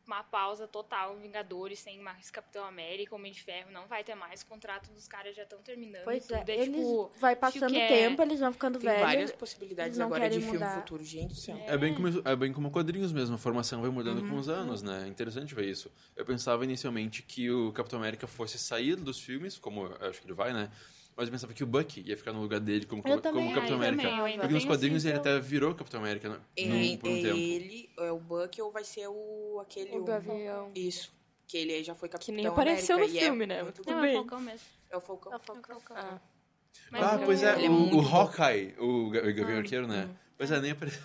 uma 0.07 0.23
pausa 0.25 0.67
total, 0.67 1.17
Vingadores, 1.17 1.79
sem 1.79 1.99
mais 2.01 2.31
Capitão 2.31 2.65
América, 2.65 3.15
Homem 3.15 3.33
de 3.33 3.41
Ferro, 3.43 3.71
não 3.71 3.87
vai 3.87 4.03
ter 4.03 4.15
mais, 4.15 4.43
o 4.43 4.47
contrato 4.47 4.91
dos 4.91 5.07
caras 5.07 5.35
já 5.37 5.43
estão 5.45 5.61
terminando 5.61 6.05
Pois 6.05 6.29
e 6.29 6.35
é, 6.35 6.39
tudo. 6.39 6.51
É, 6.51 6.55
eles 6.55 6.77
tipo, 6.77 7.13
vai 7.19 7.37
passando 7.37 7.71
que 7.73 7.79
é- 7.79 7.89
tempo, 7.89 8.23
eles 8.23 8.41
vão 8.41 8.53
ficando 8.53 8.79
Tem 8.79 8.89
várias 8.89 9.15
velhos. 9.15 9.33
possibilidades 9.33 9.91
eles 9.91 9.99
não 9.99 10.07
agora 10.07 10.25
de 10.29 10.37
querem 10.37 10.41
filme 10.41 10.59
mudar. 10.59 10.81
futuro, 10.81 11.05
gente 11.05 11.29
do 11.29 11.35
céu. 11.35 11.57
É 11.67 11.77
bem, 11.79 11.95
como, 11.95 12.09
é 12.09 12.37
bem 12.37 12.53
como 12.53 12.71
quadrinhos 12.71 13.13
mesmo, 13.13 13.37
a 13.37 13.39
formação 13.39 13.81
vai 13.81 13.91
mudando 13.91 14.27
com 14.29 14.37
os 14.37 14.49
anos, 14.49 14.83
né? 14.83 15.05
É 15.05 15.09
interessante 15.09 15.55
ver 15.55 15.67
isso. 15.67 15.91
Eu 16.17 16.25
pensava 16.25 16.65
inicialmente 16.65 17.23
que 17.23 17.51
o 17.51 17.73
Capitão 17.73 17.99
América 17.99 18.27
fosse 18.27 18.59
sair 18.59 18.97
dos 18.97 19.21
filmes, 19.21 19.57
como 19.59 19.87
eu 19.87 20.09
acho 20.09 20.21
que 20.21 20.27
ele 20.27 20.35
vai, 20.35 20.53
né? 20.53 20.71
Mas 21.17 21.29
eu 21.29 21.33
pensava 21.33 21.53
que 21.53 21.63
o 21.63 21.67
Bucky 21.67 22.03
ia 22.07 22.17
ficar 22.17 22.33
no 22.33 22.41
lugar 22.41 22.59
dele 22.59 22.87
como, 22.87 23.01
Eu 23.01 23.11
como 23.11 23.21
também 23.21 23.53
Capitão. 23.55 23.77
América. 23.77 24.03
Também, 24.03 24.39
Porque 24.39 24.55
nos 24.55 24.65
quadrinhos 24.65 25.05
ele 25.05 25.19
então. 25.19 25.33
até 25.33 25.41
virou 25.41 25.75
Capitão 25.75 26.01
América 26.01 26.29
né? 26.31 26.41
É, 26.57 26.97
por 26.97 27.11
um 27.11 27.17
é 27.17 27.23
tempo. 27.23 27.37
ele, 27.37 27.91
é 27.99 28.11
o 28.11 28.19
Bucky 28.19 28.63
ou 28.63 28.73
vai 28.73 28.83
ser 28.85 29.07
o 29.09 29.61
aquele. 29.61 29.97
O 29.97 30.05
Gavião. 30.05 30.71
Isso. 30.75 31.13
Que 31.47 31.59
ele 31.59 31.75
aí 31.75 31.85
já 31.85 31.95
foi 31.95 32.09
Que 32.09 32.13
Capitão 32.15 32.35
nem 32.35 32.47
apareceu 32.47 32.97
América 32.97 33.13
no 33.15 33.19
é 33.21 33.25
filme, 33.27 33.47
né? 33.47 33.63
muito 33.63 33.83
Tudo 33.83 33.91
Não, 33.91 33.99
bom. 34.01 34.05
é 34.05 34.09
o 34.09 34.11
bem. 34.11 34.15
Falcão 34.17 34.41
mesmo. 34.41 34.67
É 34.91 34.97
o 34.97 35.01
Falcão. 35.01 35.33
É 35.33 35.37
o 35.37 35.39
Falcão. 35.41 35.77
Ah. 35.97 36.21
Mas 36.91 37.03
Ah, 37.03 37.19
pois 37.23 37.43
é, 37.43 37.55
Ele 37.57 37.67
é 37.67 37.69
o, 37.69 37.73
muito 37.73 37.99
o. 37.99 38.01
Hawkeye, 38.01 38.75
o 38.79 39.11
Ga- 39.11 39.21
o 39.21 39.35
Gavião 39.35 39.59
Arqueiro, 39.59 39.87
né? 39.87 40.09
Pois 40.39 40.51
é, 40.51 40.61
nem 40.61 40.71
apareceu. 40.71 41.03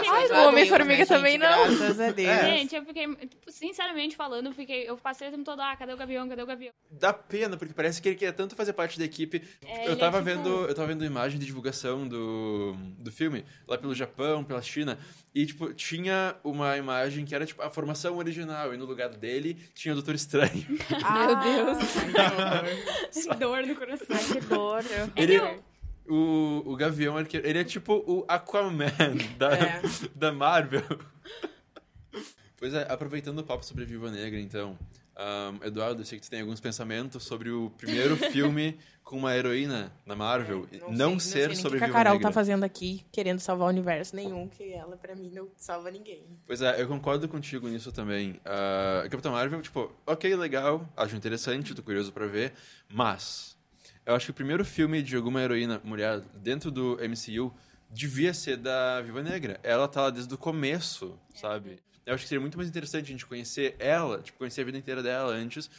Achei 0.00 0.10
Graças 0.10 0.30
o 0.30 0.34
a 0.34 0.48
Homem-Formiga 0.48 0.98
né, 0.98 1.06
também 1.06 1.32
gente? 1.32 1.40
não. 1.42 1.76
Graças 1.76 2.00
a 2.00 2.10
Deus. 2.10 2.28
É. 2.28 2.44
Gente, 2.44 2.74
eu 2.76 2.84
fiquei, 2.84 3.06
tipo, 3.16 3.50
sinceramente 3.52 4.16
falando, 4.16 4.46
eu 4.46 4.52
fiquei, 4.52 4.88
eu 4.88 4.96
passei 4.96 5.28
o 5.28 5.30
tempo 5.30 5.44
todo, 5.44 5.60
ah, 5.60 5.76
cadê 5.76 5.92
o 5.92 5.96
Gavião, 5.96 6.28
cadê 6.28 6.42
o 6.42 6.46
Gavião? 6.46 6.72
Dá 6.90 7.12
pena, 7.12 7.56
porque 7.56 7.72
parece 7.74 8.00
que 8.00 8.08
ele 8.08 8.16
quer 8.16 8.32
tanto 8.32 8.54
fazer 8.54 8.72
parte 8.72 8.98
da 8.98 9.04
equipe. 9.04 9.42
É, 9.66 9.86
eu 9.86 9.92
ele 9.92 9.96
tava 10.00 10.18
é 10.18 10.20
tipo- 10.20 10.36
vendo, 10.36 10.64
eu 10.66 10.74
tava 10.74 10.88
vendo 10.88 11.04
imagem 11.04 11.38
de 11.38 11.46
divulgação 11.46 12.06
do, 12.06 12.74
do 12.98 13.10
filme, 13.12 13.44
lá 13.66 13.76
pelo 13.78 13.94
Japão, 13.94 14.42
pela 14.44 14.62
China, 14.62 14.98
e 15.34 15.46
tipo, 15.46 15.72
tinha 15.72 16.36
uma 16.44 16.76
imagem 16.76 17.24
que 17.24 17.34
era 17.34 17.46
tipo 17.46 17.62
a 17.62 17.70
formação 17.70 18.16
original, 18.18 18.74
e 18.74 18.76
no 18.76 18.84
lugar 18.84 19.08
dele 19.10 19.56
tinha 19.74 19.92
o 19.92 19.96
Doutor 19.96 20.14
Estranho. 20.14 20.66
Meu 20.68 21.36
Deus. 21.40 21.78
Que 23.12 23.34
dor 23.36 23.66
no 23.66 23.74
coração. 23.76 24.06
Ai, 24.10 24.24
que 24.24 24.40
dor. 24.46 24.84
Ele, 25.16 25.38
que 25.38 25.44
eu- 25.44 25.64
o, 26.12 26.62
o 26.66 26.76
Gavião 26.76 27.16
Arqueiro, 27.16 27.46
ele 27.46 27.58
é 27.58 27.64
tipo 27.64 27.94
o 28.06 28.24
Aquaman 28.28 28.86
da, 29.38 29.52
É. 29.54 29.82
da 30.14 30.32
Marvel. 30.32 30.82
Pois 32.56 32.74
é, 32.74 32.86
aproveitando 32.90 33.38
o 33.40 33.44
papo 33.44 33.64
sobre 33.64 33.84
Viúva 33.84 34.10
Negra, 34.10 34.38
então, 34.38 34.78
ahn, 35.16 35.56
Eduardo, 35.64 36.00
eu 36.02 36.04
sei 36.06 36.18
que 36.18 36.24
tu 36.24 36.30
tem 36.30 36.40
alguns 36.42 36.60
pensamentos 36.60 37.22
sobre 37.24 37.50
o 37.50 37.70
primeiro 37.76 38.14
filme 38.30 38.78
com 39.02 39.16
uma 39.16 39.34
heroína 39.36 39.92
na 40.06 40.14
Marvel, 40.14 40.68
É, 40.72 40.78
não, 40.92 41.18
sei- 41.18 41.42
ser 41.42 41.46
sei 41.54 41.62
sobre 41.62 41.78
o 41.78 41.80
que 41.80 41.84
a 41.86 41.92
Carol 41.92 42.12
Negra. 42.14 42.28
tá 42.28 42.32
fazendo 42.32 42.62
aqui, 42.62 43.04
querendo 43.10 43.40
salvar 43.40 43.66
o 43.66 43.70
universo 43.70 44.14
nenhum, 44.14 44.46
que 44.48 44.72
ela, 44.72 44.96
pra 44.96 45.16
mim, 45.16 45.28
não 45.34 45.48
salva 45.56 45.90
ninguém. 45.90 46.24
Pois 46.46 46.62
é, 46.62 46.80
eu 46.80 46.86
concordo 46.86 47.28
contigo 47.28 47.66
nisso 47.68 47.90
também. 47.90 48.32
Uh, 48.46 49.10
Capitão 49.10 49.32
Marvel, 49.32 49.60
tipo, 49.60 49.90
ok, 50.06 50.36
legal, 50.36 50.88
acho 50.96 51.16
interessante, 51.16 51.74
tô 51.74 51.82
curioso 51.82 52.12
pra 52.12 52.26
ver, 52.26 52.52
mas 52.88 53.56
eu 54.06 54.14
acho 54.14 54.26
que 54.26 54.30
o 54.30 54.34
primeiro 54.34 54.64
filme 54.64 55.02
de 55.02 55.16
alguma 55.16 55.40
heroína 55.40 55.80
mulher 55.84 56.20
dentro 56.34 56.70
do 56.70 56.98
MCU 57.00 57.52
devia 57.90 58.32
ser 58.34 58.56
da 58.56 59.00
Viúva 59.02 59.22
Negra. 59.22 59.60
Ela 59.62 59.86
tá 59.88 60.02
lá 60.02 60.10
desde 60.10 60.32
o 60.34 60.38
começo, 60.38 61.18
sabe? 61.34 61.78
Eu 62.04 62.14
acho 62.14 62.24
que 62.24 62.28
seria 62.28 62.40
muito 62.40 62.56
mais 62.56 62.68
interessante 62.68 63.04
a 63.04 63.08
gente 63.12 63.26
conhecer 63.26 63.76
ela, 63.78 64.20
tipo, 64.20 64.38
conhecer 64.38 64.62
a 64.62 64.64
vida 64.64 64.78
inteira 64.78 65.02
dela 65.02 65.32
antes, 65.32 65.70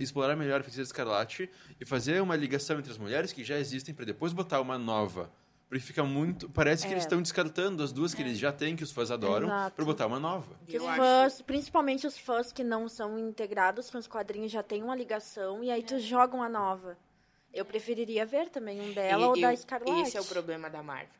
explorar 0.00 0.34
melhor 0.34 0.60
a 0.60 0.62
Feiticeira 0.62 0.86
Escarlate 0.86 1.50
e 1.80 1.84
fazer 1.84 2.20
uma 2.22 2.34
ligação 2.34 2.78
entre 2.78 2.90
as 2.90 2.98
mulheres 2.98 3.32
que 3.32 3.44
já 3.44 3.58
existem 3.58 3.94
pra 3.94 4.04
depois 4.04 4.32
botar 4.32 4.60
uma 4.60 4.78
nova 4.78 5.30
Porque 5.68 5.84
fica 5.84 6.02
muito. 6.02 6.48
Parece 6.48 6.84
que 6.84 6.88
É. 6.88 6.92
eles 6.94 7.04
estão 7.04 7.20
descartando 7.20 7.82
as 7.82 7.92
duas 7.92 8.14
que 8.14 8.22
eles 8.22 8.38
já 8.38 8.50
têm, 8.50 8.74
que 8.74 8.82
os 8.82 8.90
fãs 8.90 9.10
adoram, 9.10 9.48
Exato. 9.48 9.76
pra 9.76 9.84
botar 9.84 10.06
uma 10.06 10.18
nova. 10.18 10.56
Que 10.66 10.78
os 10.78 10.82
acho- 10.84 10.96
fãs, 10.96 11.42
principalmente 11.42 12.06
os 12.06 12.16
fãs 12.16 12.50
que 12.50 12.64
não 12.64 12.88
são 12.88 13.18
integrados 13.18 13.90
com 13.90 13.98
os 13.98 14.06
quadrinhos, 14.06 14.50
já 14.50 14.62
tem 14.62 14.82
uma 14.82 14.96
ligação 14.96 15.62
e 15.62 15.70
aí 15.70 15.82
tu 15.82 15.98
joga 16.00 16.34
uma 16.34 16.48
nova. 16.48 16.96
Eu 17.52 17.64
preferiria 17.64 18.24
ver 18.26 18.50
também 18.50 18.80
um 18.80 18.92
dela 18.92 19.22
E- 19.22 19.26
ou 19.26 19.40
da 19.40 19.52
eu- 19.52 19.56
Scarlett. 19.56 20.02
Esse 20.02 20.16
é 20.16 20.20
o 20.20 20.24
problema 20.24 20.68
da 20.68 20.82
Marvel. 20.82 21.14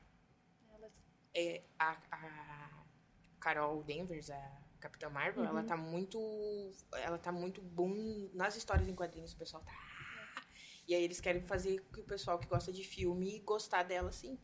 É, 1.34 1.62
a, 1.78 1.96
a 2.10 2.84
Carol 3.40 3.82
Danvers, 3.84 4.30
a 4.30 4.58
Capitã 4.80 5.08
Marvel, 5.08 5.42
Uhum. 5.42 5.48
ela 5.48 5.62
tá 5.62 5.76
muito. 5.76 6.18
Ela 6.94 7.18
tá 7.18 7.30
muito 7.32 7.60
boom 7.62 8.30
nas 8.34 8.56
histórias 8.56 8.88
em 8.88 8.94
quadrinhos, 8.94 9.32
o 9.32 9.36
pessoal 9.36 9.62
tá. 9.62 9.72
E 10.86 10.94
aí 10.94 11.02
eles 11.02 11.20
querem 11.20 11.42
fazer 11.42 11.80
que 11.92 12.00
o 12.00 12.04
pessoal 12.04 12.38
que 12.38 12.46
gosta 12.46 12.72
de 12.72 12.82
filme 12.82 13.40
gostar 13.40 13.82
dela, 13.82 14.08
assim. 14.08 14.38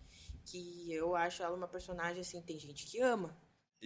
Que 0.45 0.93
eu 0.93 1.17
acho 1.17 1.43
ela 1.43 1.57
uma 1.57 1.67
personagem, 1.67 2.21
assim, 2.21 2.41
tem 2.43 2.59
gente 2.59 2.87
que 2.87 3.01
ama. 3.01 3.35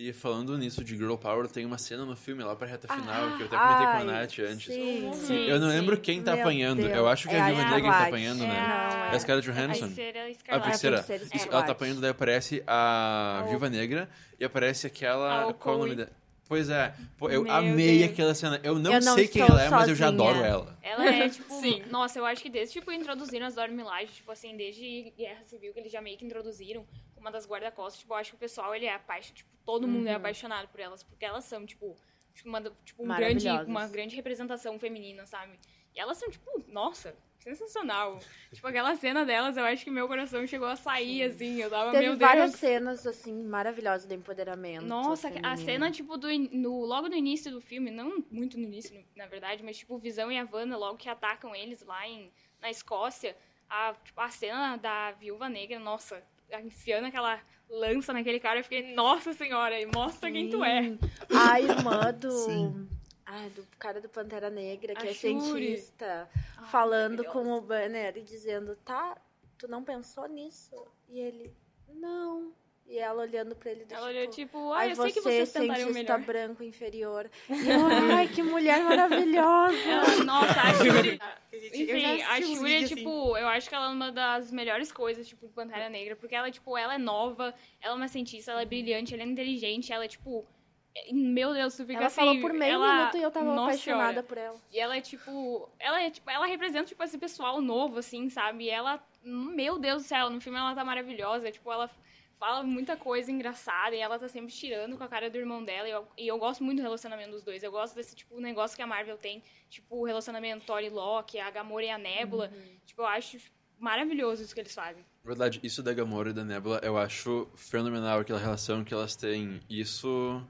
E 0.01 0.13
falando 0.13 0.57
nisso 0.57 0.85
de 0.85 0.97
Girl 0.97 1.17
Power, 1.17 1.49
tem 1.49 1.67
uma 1.67 1.77
cena 1.77 2.05
no 2.05 2.15
filme 2.15 2.45
lá 2.45 2.55
pra 2.55 2.69
reta 2.69 2.87
final, 2.87 3.09
Ah, 3.31 3.37
que 3.37 3.43
eu 3.43 3.47
até 3.47 3.57
comentei 3.57 3.85
com 3.87 3.93
a 3.93 3.97
ai, 3.97 4.05
Nath 4.05 4.39
antes. 4.39 4.73
Sim, 4.73 5.11
Sim. 5.13 5.27
sim. 5.27 5.35
Eu 5.49 5.59
não 5.59 5.69
sim. 5.71 5.75
lembro 5.77 5.99
quem 5.99 6.23
tá 6.23 6.35
Meu 6.35 6.43
apanhando. 6.43 6.83
Deus. 6.83 6.93
Eu 6.97 7.09
acho 7.09 7.29
que 7.29 7.35
É 7.35 7.41
a 7.41 7.47
a 7.47 7.49
Viúva 7.49 7.65
Negra 7.65 7.81
que 7.81 7.99
tá 7.99 8.07
apanhando, 8.07 8.45
É 8.45 8.47
né? 8.47 8.59
a- 8.61 9.09
É 9.13 9.17
a 9.17 9.19
Scarlett 9.19 9.51
A 9.51 9.53
Johansson. 9.53 9.89
feiticeira 9.89 10.21
A 10.49 10.61
feiticeira. 10.61 11.05
Isso, 11.35 11.49
ela 11.51 11.63
tá 11.65 11.73
apanhando, 11.73 12.01
daí 12.01 12.11
aparece 12.11 12.63
a 12.65 13.41
A 13.41 13.43
Viúva 13.49 13.69
Negra 13.69 14.09
e 14.39 14.45
aparece 14.45 14.87
aquela. 14.87 15.53
Qual 15.55 15.75
é 15.75 15.79
o 15.79 15.81
nome 15.83 15.97
dela? 15.97 16.11
Pois 16.49 16.71
é. 16.71 16.95
Pô, 17.19 17.29
eu 17.29 17.43
Meu 17.43 17.53
amei 17.53 17.99
Deus. 17.99 18.11
aquela 18.13 18.35
cena. 18.35 18.59
Eu 18.63 18.79
não, 18.79 18.93
Eu 18.95 19.01
não 19.03 19.15
sei 19.17 19.27
quem 19.29 19.43
ela 19.43 19.61
é, 19.63 19.69
mas 19.69 19.89
eu 19.89 19.95
já 19.97 20.07
sozinha. 20.07 20.31
adoro 20.31 20.45
ela. 20.45 20.79
Ela 20.83 21.07
é, 21.07 21.29
tipo, 21.29 21.53
Sim. 21.61 21.83
nossa, 21.91 22.19
eu 22.21 22.25
acho 22.25 22.41
que 22.41 22.49
desde, 22.49 22.73
tipo, 22.79 22.91
introduziram 22.91 23.45
as 23.47 23.55
Dora 23.57 23.71
Milaje, 23.71 24.13
tipo 24.13 24.31
assim, 24.33 24.57
desde 24.57 25.13
Guerra 25.19 25.43
Civil, 25.45 25.75
que 25.75 25.81
eles 25.81 25.93
já 25.93 26.01
meio 26.01 26.17
que 26.17 26.25
introduziram 26.25 26.87
uma 27.19 27.31
das 27.31 27.47
guarda-costas, 27.47 28.01
tipo, 28.01 28.13
eu 28.13 28.19
acho 28.19 28.31
que 28.31 28.37
o 28.37 28.39
pessoal, 28.39 28.75
ele 28.75 28.87
é 28.87 28.95
apaixonado, 28.95 29.37
tipo, 29.37 29.51
todo 29.65 29.87
mundo 29.89 30.05
Uhum. 30.07 30.13
é 30.13 30.15
apaixonado 30.15 30.69
por 30.69 30.81
elas, 30.81 31.03
porque 31.03 31.25
elas 31.25 31.45
são, 31.45 31.65
tipo, 31.67 31.95
tipo, 32.35 32.49
uma, 32.49 32.61
tipo 32.85 33.05
um 33.05 33.09
grande, 33.09 33.49
uma 33.67 33.87
grande 33.89 34.17
representação 34.17 34.79
feminina, 34.79 35.27
sabe? 35.27 35.59
E 35.95 36.01
elas 36.01 36.17
são, 36.19 36.31
tipo, 36.31 36.65
nossa, 36.69 37.15
sensacional. 37.39 38.19
tipo, 38.53 38.67
aquela 38.67 38.95
cena 38.97 39.25
delas, 39.25 39.57
eu 39.57 39.65
acho 39.65 39.83
que 39.85 39.91
meu 39.91 40.07
coração 40.07 40.47
chegou 40.47 40.69
a 40.69 40.77
sair, 40.77 41.23
assim, 41.25 41.61
eu 41.61 41.69
tava, 41.71 41.91
Teve 41.93 42.07
meu 42.09 42.17
várias 42.17 42.51
Deus. 42.53 42.61
cenas, 42.61 43.07
assim, 43.07 43.43
maravilhosas 43.45 44.07
de 44.07 44.15
empoderamento. 44.15 44.85
Nossa, 44.85 45.29
a 45.29 45.31
feminino. 45.31 45.57
cena, 45.59 45.91
tipo, 45.91 46.17
do, 46.17 46.29
no, 46.53 46.85
logo 46.85 47.09
no 47.09 47.15
início 47.17 47.51
do 47.51 47.61
filme, 47.61 47.91
não 47.91 48.25
muito 48.31 48.57
no 48.57 48.65
início, 48.65 49.05
na 49.17 49.27
verdade, 49.27 49.63
mas, 49.65 49.79
tipo, 49.79 49.95
o 49.95 49.99
Visão 49.99 50.31
e 50.31 50.39
a 50.39 50.47
Wanda, 50.51 50.77
logo 50.77 50.97
que 50.99 51.09
atacam 51.09 51.55
eles 51.55 51.83
lá 51.83 52.07
em, 52.07 52.31
na 52.61 52.71
Escócia, 52.71 53.37
a, 53.69 53.95
tipo, 54.05 54.21
a 54.21 54.29
cena 54.31 54.77
da 54.77 55.11
Viúva 55.13 55.49
Negra, 55.49 55.79
nossa, 55.79 56.23
enfiando 56.63 57.07
aquela 57.07 57.41
lança 57.69 58.13
naquele 58.13 58.41
cara, 58.41 58.61
eu 58.61 58.65
fiquei, 58.65 58.95
nossa 58.95 59.33
senhora, 59.33 59.75
mostra 59.95 60.31
quem 60.31 60.49
tu 60.49 60.65
é. 60.65 60.83
Sim. 60.83 60.99
A 61.31 61.61
irmã 61.61 62.13
do. 62.13 62.89
Ai, 63.27 63.51
do 63.51 63.63
cara 63.79 64.01
do 64.01 64.09
Pantera 64.09 64.49
Negra, 64.49 64.95
que 64.95 65.07
A 65.07 65.11
é 65.11 65.13
Shuri. 65.13 65.41
cientista, 65.41 66.31
Ai, 66.57 66.65
falando 66.71 67.23
com 67.25 67.53
o 67.53 67.61
Banner 67.61 68.17
e 68.17 68.23
dizendo, 68.23 68.75
tá, 68.77 69.19
tu 69.59 69.69
não 69.69 69.85
pensou 69.85 70.27
nisso? 70.27 70.75
E 71.11 71.21
ele, 71.21 71.55
não. 71.89 72.53
E 72.89 72.99
ela 72.99 73.23
olhando 73.23 73.55
pra 73.55 73.71
ele 73.71 73.85
do 73.85 73.95
Ela 73.95 74.09
tipo, 74.09 74.19
olhou, 74.19 74.31
tipo, 74.31 74.73
Ai, 74.73 74.91
eu 74.93 74.97
sei 74.97 75.13
que 75.13 75.21
você, 75.21 75.31
vocês 75.31 75.53
tentariam 75.53 75.93
cientista 75.93 76.15
melhor. 76.17 76.27
branco 76.27 76.63
inferior. 76.63 77.31
E 77.51 77.69
eu, 77.69 78.17
ai, 78.17 78.29
que 78.29 78.43
mulher 78.43 78.83
maravilhosa. 78.83 79.77
Ela, 79.77 80.25
nossa, 80.25 80.61
a 80.61 80.75
Shuri... 80.75 81.21
Enfim, 81.53 82.23
a 82.23 82.41
Shuri 82.41 82.55
é, 82.55 82.79
vídeos 82.79 82.85
assim. 82.85 82.95
tipo, 82.97 83.37
eu 83.37 83.47
acho 83.49 83.69
que 83.69 83.75
ela 83.75 83.87
é 83.87 83.89
uma 83.89 84.11
das 84.11 84.51
melhores 84.51 84.91
coisas, 84.91 85.29
tipo, 85.29 85.49
Pantera 85.49 85.91
Negra, 85.91 86.17
porque 86.17 86.35
ela, 86.35 86.51
tipo, 86.51 86.79
ela 86.79 86.95
é 86.95 86.99
nova, 86.99 87.55
ela 87.81 87.93
é 87.93 87.97
uma 87.97 88.09
cientista, 88.09 88.53
ela 88.53 88.63
é 88.63 88.67
brilhante, 88.67 89.13
ela 89.13 89.23
é 89.23 89.27
inteligente, 89.27 89.93
ela 89.93 90.05
é, 90.05 90.09
tipo, 90.09 90.47
é- 90.95 91.13
meu 91.13 91.53
Deus, 91.53 91.77
tu 91.77 91.85
fica 91.85 91.99
Ela 91.99 92.07
assim... 92.07 92.17
falou 92.17 92.41
por 92.41 92.53
meio 92.53 92.75
ela... 92.75 92.97
minuto 92.97 93.17
e 93.19 93.23
eu 93.23 93.31
tava 93.31 93.47
Nossa 93.47 93.63
apaixonada 93.65 94.09
Senhora. 94.09 94.23
por 94.23 94.39
ela. 94.39 94.57
E 94.73 94.81
ela 94.81 94.97
é, 94.97 95.01
tipo, 95.01 95.69
ela 95.79 96.03
é, 96.03 96.11
tipo, 96.11 96.31
ela 96.31 96.47
representa, 96.47 96.87
tipo, 96.87 97.03
esse 97.03 97.19
pessoal 97.19 97.61
novo, 97.61 97.99
assim, 97.99 98.29
sabe? 98.31 98.65
E 98.65 98.71
ela, 98.71 99.03
meu 99.29 99.79
Deus 99.79 100.03
do 100.03 100.09
céu, 100.09 100.31
no 100.31 100.41
filme 100.41 100.59
ela 100.59 100.75
tá 100.75 100.85
maravilhosa, 100.85 101.51
tipo, 101.51 101.71
ela 101.71 101.91
fala 102.39 102.63
muita 102.63 102.97
coisa 102.97 103.31
engraçada 103.31 103.95
e 103.95 103.99
ela 103.99 104.19
tá 104.19 104.29
sempre 104.29 104.53
tirando 104.53 104.97
com 104.97 105.05
a 105.05 105.09
cara 105.09 105.29
do 105.29 105.37
irmão 105.37 105.63
dela. 105.63 105.89
E 105.89 105.91
eu, 105.91 106.09
e 106.17 106.29
eu 106.29 106.39
gosto 106.39 106.63
muito 106.63 106.79
do 106.79 106.83
relacionamento 106.83 107.33
dos 107.33 107.43
dois. 107.43 107.63
Eu 107.63 107.71
gosto 107.71 107.95
desse, 107.95 108.15
tipo, 108.15 108.41
negócio 108.41 108.77
que 108.77 108.83
a 108.83 108.87
Marvel 108.87 109.19
tem, 109.19 109.43
tipo, 109.69 109.97
o 109.97 110.05
relacionamento 110.05 110.65
Thor 110.65 110.81
e 110.81 110.89
Loki, 110.89 111.39
a 111.39 111.51
Gamora 111.51 111.85
e 111.85 111.91
a 111.91 111.99
Nebula. 111.99 112.53
Tipo, 112.87 113.03
eu 113.03 113.07
acho 113.07 113.39
maravilhoso 113.79 114.43
isso 114.43 114.55
que 114.55 114.61
eles 114.61 114.75
fazem. 114.75 115.05
Verdade, 115.25 115.61
isso 115.63 115.83
da 115.83 115.93
Gamora 115.93 116.31
e 116.31 116.33
da 116.33 116.45
Nebula 116.45 116.81
eu 116.83 116.97
acho 116.97 117.49
fenomenal, 117.55 118.21
aquela 118.21 118.39
relação 118.39 118.85
que 118.85 118.95
elas 118.95 119.17
têm. 119.17 119.61
Isso. 119.69 120.43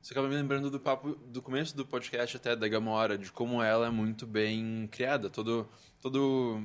Isso 0.00 0.12
acaba 0.12 0.28
me 0.28 0.36
lembrando 0.36 0.70
do 0.70 0.78
papo 0.78 1.16
do 1.26 1.42
começo 1.42 1.76
do 1.76 1.84
podcast 1.84 2.36
até 2.36 2.54
da 2.54 2.68
Gamora, 2.68 3.18
de 3.18 3.32
como 3.32 3.60
ela 3.60 3.88
é 3.88 3.90
muito 3.90 4.24
bem 4.24 4.88
criada. 4.90 5.28
Todo. 5.28 5.68
todo 6.00 6.62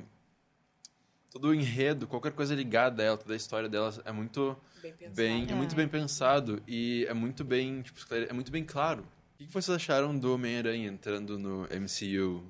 todo 1.32 1.48
o 1.48 1.56
enredo, 1.56 2.06
qualquer 2.08 2.34
coisa 2.34 2.54
ligada 2.54 3.02
a 3.02 3.06
ela, 3.06 3.18
toda 3.18 3.34
a 3.34 3.38
história 3.38 3.68
dela 3.70 3.92
é 4.06 4.12
muito 4.12 4.56
Bem 4.82 4.92
pensado. 4.94 5.16
bem, 5.16 5.48
é 5.50 5.54
muito 5.56 5.76
bem 5.76 5.88
pensado 5.88 6.62
e 6.68 7.06
é 7.08 7.14
muito 7.14 7.44
bem, 7.44 7.82
tipo, 7.82 8.00
é 8.14 8.34
muito 8.34 8.52
bem 8.52 8.64
claro. 8.66 9.04
O 9.40 9.44
que 9.44 9.52
vocês 9.52 9.70
acharam 9.76 10.16
do 10.18 10.36
Homem-Aranha 10.36 10.88
entrando 10.88 11.40
no 11.40 11.62
MCU? 11.72 12.44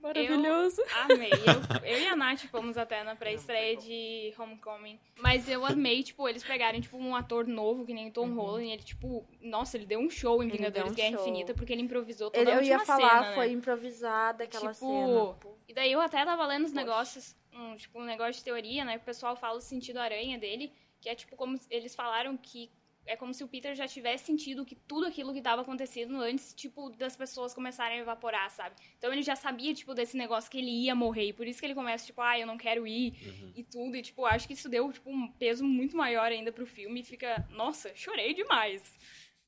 Maravilhoso. 0.00 0.82
Amei. 1.02 1.30
Eu, 1.30 1.88
eu 1.88 1.98
e 2.00 2.06
a 2.08 2.16
Nath 2.16 2.40
fomos 2.50 2.76
até 2.76 3.04
na 3.04 3.14
pré-estreia 3.14 3.76
de 3.76 4.32
Homecoming. 4.36 4.98
Mas 5.20 5.48
eu 5.48 5.64
amei, 5.64 6.02
tipo, 6.02 6.28
eles 6.28 6.42
pegarem, 6.42 6.80
tipo, 6.80 6.96
um 6.96 7.14
ator 7.14 7.46
novo, 7.46 7.84
que 7.86 7.94
nem 7.94 8.08
o 8.08 8.12
Tom 8.12 8.34
Holland. 8.34 8.66
E 8.66 8.72
ele, 8.72 8.82
tipo, 8.82 9.24
nossa, 9.40 9.76
ele 9.76 9.86
deu 9.86 10.00
um 10.00 10.10
show 10.10 10.42
em 10.42 10.48
Ele 10.48 10.56
Vingadores 10.56 10.90
um 10.90 10.94
Guerra 10.94 11.12
show. 11.18 11.20
Infinita, 11.20 11.54
porque 11.54 11.72
ele 11.72 11.82
improvisou 11.82 12.30
toda 12.32 12.40
Ele, 12.42 12.50
a 12.50 12.54
eu 12.54 12.58
última 12.58 12.78
ia 12.80 12.84
falar, 12.84 13.22
cena, 13.22 13.34
foi 13.34 13.46
né? 13.46 13.52
improvisada 13.52 14.42
aquela 14.44 14.72
Tipo, 14.74 15.36
cena. 15.38 15.54
E 15.68 15.74
daí 15.74 15.92
eu 15.92 16.00
até 16.00 16.24
tava 16.24 16.44
lendo 16.46 16.64
os 16.64 16.72
negócios, 16.72 17.36
um, 17.52 17.76
tipo, 17.76 18.00
um 18.00 18.04
negócio 18.04 18.34
de 18.34 18.44
teoria, 18.44 18.84
né? 18.84 18.96
Que 18.96 19.02
o 19.02 19.06
pessoal 19.06 19.36
fala 19.36 19.58
o 19.58 19.60
sentido 19.60 19.98
aranha 19.98 20.38
dele, 20.38 20.72
que 21.00 21.08
é 21.08 21.14
tipo 21.14 21.36
como 21.36 21.58
eles 21.70 21.94
falaram 21.94 22.36
que 22.36 22.70
é 23.04 23.16
como 23.16 23.34
se 23.34 23.42
o 23.42 23.48
Peter 23.48 23.74
já 23.74 23.88
tivesse 23.88 24.24
sentido 24.24 24.64
que 24.64 24.74
tudo 24.74 25.06
aquilo 25.06 25.32
que 25.32 25.42
tava 25.42 25.62
acontecendo 25.62 26.20
antes, 26.20 26.54
tipo, 26.54 26.90
das 26.90 27.16
pessoas 27.16 27.52
começarem 27.52 27.98
a 27.98 28.02
evaporar, 28.02 28.48
sabe? 28.50 28.76
Então 28.96 29.12
ele 29.12 29.22
já 29.22 29.34
sabia, 29.34 29.74
tipo, 29.74 29.92
desse 29.94 30.16
negócio 30.16 30.50
que 30.50 30.58
ele 30.58 30.70
ia 30.70 30.94
morrer. 30.94 31.28
E 31.28 31.32
por 31.32 31.46
isso 31.46 31.58
que 31.58 31.66
ele 31.66 31.74
começa, 31.74 32.06
tipo, 32.06 32.20
ah, 32.20 32.38
eu 32.38 32.46
não 32.46 32.56
quero 32.56 32.86
ir 32.86 33.14
e 33.56 33.64
tudo. 33.64 33.96
E, 33.96 34.02
tipo, 34.02 34.24
acho 34.24 34.46
que 34.46 34.54
isso 34.54 34.68
deu, 34.68 34.92
tipo, 34.92 35.10
um 35.10 35.26
peso 35.32 35.64
muito 35.64 35.96
maior 35.96 36.30
ainda 36.30 36.52
pro 36.52 36.64
filme. 36.64 37.00
E 37.00 37.04
fica, 37.04 37.44
nossa, 37.50 37.92
chorei 37.94 38.34
demais. 38.34 38.96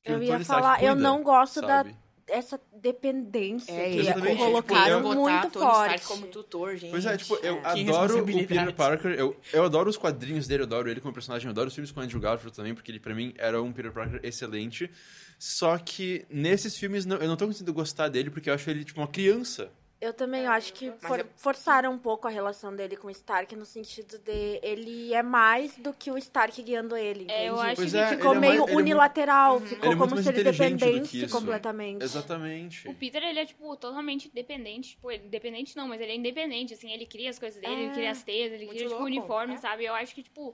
Eu 0.03 0.21
ia 0.21 0.39
falar, 0.43 0.83
eu 0.83 0.93
cuida, 0.93 1.01
não 1.01 1.23
gosto 1.23 1.61
da 1.61 1.67
sabe? 1.67 1.97
Essa 2.27 2.59
dependência 2.81 3.71
É, 3.71 3.91
que 3.91 3.99
exatamente, 3.99 4.37
colocaram 4.37 4.97
tipo, 5.01 5.13
muito 5.15 5.51
forte. 5.59 6.05
como 6.07 6.27
tutor, 6.27 6.75
gente. 6.75 6.91
Pois 6.91 7.05
é, 7.05 7.17
tipo, 7.17 7.35
eu 7.35 7.61
Que 7.61 7.67
adoro 7.89 8.21
o. 8.21 8.25
Peter 8.25 8.73
Parker, 8.73 9.11
eu, 9.11 9.35
eu 9.53 9.63
adoro 9.63 9.89
os 9.89 9.97
quadrinhos 9.97 10.47
dele, 10.47 10.63
eu 10.63 10.65
adoro 10.65 10.89
ele 10.89 10.99
como 11.01 11.13
personagem, 11.13 11.45
eu 11.45 11.51
adoro 11.51 11.67
os 11.67 11.73
filmes 11.75 11.91
com 11.91 11.99
o 11.99 12.03
Andrew 12.03 12.19
Garfield 12.19 12.55
também, 12.55 12.73
porque 12.73 12.91
ele 12.91 12.99
pra 12.99 13.13
mim 13.13 13.33
era 13.37 13.61
um 13.61 13.71
Peter 13.71 13.91
Parker 13.91 14.19
excelente. 14.23 14.89
Só 15.37 15.77
que 15.77 16.25
nesses 16.29 16.77
filmes 16.77 17.05
não- 17.05 17.17
eu 17.17 17.27
não 17.27 17.35
tô 17.35 17.45
conseguindo 17.45 17.73
gostar 17.73 18.07
dele 18.09 18.29
porque 18.29 18.49
eu 18.49 18.53
acho 18.53 18.69
ele 18.69 18.83
tipo 18.83 18.99
uma 19.01 19.07
criança. 19.07 19.69
Eu 20.01 20.13
também 20.13 20.45
acho 20.45 20.73
que 20.73 20.91
for- 20.99 21.19
eu- 21.21 21.27
forçaram 21.37 21.93
um 21.93 21.97
pouco 21.97 22.27
a 22.27 22.29
relação 22.29 22.75
dele 22.75 22.97
com 22.97 23.07
o 23.07 23.11
Stark, 23.11 23.55
no 23.55 23.65
sentido 23.65 24.17
de 24.19 24.59
ele 24.61 25.13
é 25.13 25.23
mais 25.23 25.77
do 25.77 25.93
que 25.93 26.11
o 26.11 26.17
Stark 26.17 26.61
guiando 26.61 26.97
ele. 26.97 27.25
É, 27.31 27.47
eu 27.49 27.57
acho 27.59 27.75
Pois 27.77 27.91
que 27.91 27.97
é, 27.97 28.09
Ficou 28.09 28.31
ele 28.35 28.37
é 28.37 28.39
meio 28.49 28.59
mais- 28.63 28.71
é 28.73 28.75
unilateral, 28.75 29.59
ficou 29.61 29.77
ele 29.77 29.93
é 29.93 29.95
muito 29.95 30.09
como 30.09 30.21
se 30.21 30.29
ele 30.29 30.43
dependesse 30.43 31.27
completamente. 31.29 32.03
Exatamente. 32.03 32.87
O 32.89 32.93
Peter, 32.93 33.23
ele 33.23 33.39
é, 33.39 33.45
tipo, 33.45 33.75
totalmente 33.77 34.29
dependente. 34.33 34.89
Tipo, 34.91 35.07
dependente 35.29 35.75
não, 35.77 35.87
mas 35.87 36.01
ele 36.01 36.11
é 36.11 36.15
independente, 36.15 36.73
assim. 36.73 36.91
Ele 36.91 37.05
cria 37.05 37.29
as 37.29 37.39
coisas 37.39 37.59
dele, 37.61 37.73
ele 37.73 37.85
É, 37.91 37.93
cria 37.93 38.11
as 38.11 38.21
teias, 38.21 38.51
ele 38.51 38.65
muito 38.65 38.75
cria, 38.77 38.89
tipo, 38.89 38.95
o 38.95 38.99
louco, 39.03 39.05
uniforme, 39.19 39.53
é. 39.53 39.57
sabe? 39.57 39.85
Eu 39.85 39.93
acho 39.95 40.13
que, 40.13 40.23
tipo... 40.23 40.53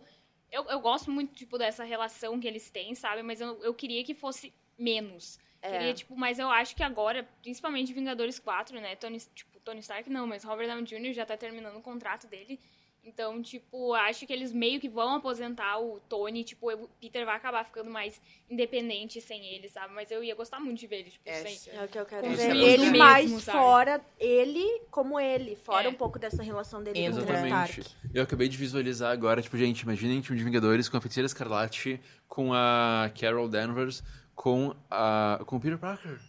Eu, 0.51 0.65
eu 0.65 0.79
gosto 0.81 1.10
muito, 1.10 1.33
tipo, 1.33 1.57
dessa 1.57 1.83
relação 1.83 2.38
que 2.39 2.45
eles 2.48 2.69
têm, 2.69 2.93
sabe? 2.93 3.24
Mas 3.24 3.39
eu, 3.41 3.57
eu 3.63 3.74
queria 3.74 4.03
que 4.03 4.13
fosse 4.13 4.53
menos. 4.77 5.39
É. 5.62 5.72
Queria, 5.72 5.94
tipo, 5.94 6.15
mas 6.15 6.39
eu 6.39 6.50
acho 6.50 6.75
que 6.75 6.82
agora, 6.84 7.27
principalmente 7.41 7.94
Vingadores 7.94 8.39
4, 8.39 8.80
né? 8.82 8.96
Tony, 8.96 9.20
tipo, 9.36 9.60
Tony 9.60 9.80
Stark 9.80 10.10
não, 10.10 10.25
mas 10.25 10.44
Robert 10.44 10.68
Downey 10.68 10.84
Jr. 10.86 11.13
já 11.13 11.25
tá 11.25 11.38
terminando 11.38 11.75
o 11.77 11.82
contrato 11.82 12.25
dele. 12.27 12.60
Então, 13.03 13.41
tipo, 13.41 13.96
acho 13.96 14.27
que 14.27 14.34
eles 14.34 14.51
meio 14.51 14.80
que 14.80 14.88
vão 14.88 15.15
aposentar 15.15 15.80
o 15.80 16.00
Tony, 16.01 16.44
tipo, 16.44 16.72
o 16.72 16.88
Peter 17.00 17.25
vai 17.25 17.36
acabar 17.36 17.65
ficando 17.65 17.89
mais 17.89 18.22
independente 18.48 19.20
sem 19.20 19.44
ele, 19.44 19.68
sabe? 19.70 19.91
Mas 19.96 20.12
eu 20.12 20.24
ia 20.24 20.36
gostar 20.36 20.60
muito 20.60 20.77
de 20.80 20.86
ver 20.86 20.98
ele, 21.00 21.10
tipo, 21.10 21.27
É, 21.27 21.34
sem... 21.44 21.74
É 21.74 21.84
o 21.84 21.88
que 21.88 21.98
eu 21.98 22.06
quero 22.06 22.30
ver. 22.30 22.56
Ele 22.56 22.77
mesmo, 22.91 22.98
mais 23.00 23.32
sabe? 23.41 23.58
fora, 23.58 24.01
ele 24.20 24.82
como 24.91 25.20
ele, 25.20 25.56
fora 25.56 25.88
É. 25.88 25.89
um 25.89 25.96
pouco 25.96 26.20
dessa 26.20 26.44
relação 26.44 26.84
dele 26.84 27.00
com 27.00 27.06
o 27.06 27.20
Exatamente. 27.20 27.80
Stark. 27.82 27.96
Eu 28.13 28.22
acabei 28.22 28.48
de 28.48 28.56
visualizar 28.58 29.12
agora, 29.12 29.41
tipo, 29.41 29.58
gente, 29.58 29.82
imaginem 29.82 30.20
um 30.20 30.22
time 30.22 30.38
de 30.38 30.44
Vingadores 30.44 30.88
com 30.88 30.98
a 30.98 31.01
Feiticeira 31.01 31.25
Escarlate, 31.25 32.00
com 32.27 32.53
a 32.53 33.10
Carol 33.20 33.50
Danvers, 33.50 34.03
com 34.35 34.75
a 34.89 35.39
com 35.45 35.55
o 35.55 35.59
Peter 35.59 35.77
Parker. 35.77 36.19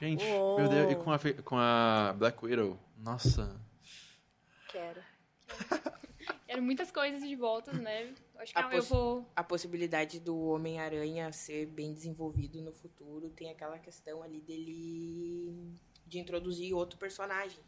Gente, 0.00 0.24
Uou. 0.24 0.60
meu 0.60 0.68
Deus, 0.68 0.92
e 0.92 0.94
com 0.96 1.10
a, 1.10 1.18
com 1.44 1.56
a 1.58 2.14
Black 2.18 2.44
Widow. 2.44 2.78
Nossa. 2.98 3.58
Quero. 4.68 5.00
É 5.00 5.06
quero 6.46 6.62
muitas 6.62 6.90
coisas 6.90 7.20
de 7.26 7.34
volta, 7.34 7.72
né? 7.72 8.12
Acho 8.38 8.52
que 8.52 8.58
A 8.58 8.62
eu 8.64 8.70
poss- 8.70 8.88
vou. 8.88 9.26
A 9.34 9.42
possibilidade 9.42 10.20
do 10.20 10.38
Homem-Aranha 10.48 11.32
ser 11.32 11.66
bem 11.66 11.92
desenvolvido 11.94 12.60
no 12.60 12.72
futuro 12.72 13.30
tem 13.30 13.50
aquela 13.50 13.78
questão 13.78 14.22
ali 14.22 14.40
dele 14.40 15.74
de 16.06 16.18
introduzir 16.18 16.74
outro 16.74 16.98
personagem 16.98 17.58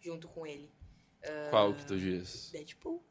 junto 0.00 0.28
com 0.28 0.46
ele. 0.46 0.70
Qual 1.50 1.74
que 1.74 1.84
tu 1.86 1.98
diz? 1.98 2.50
Deadpool. 2.52 3.02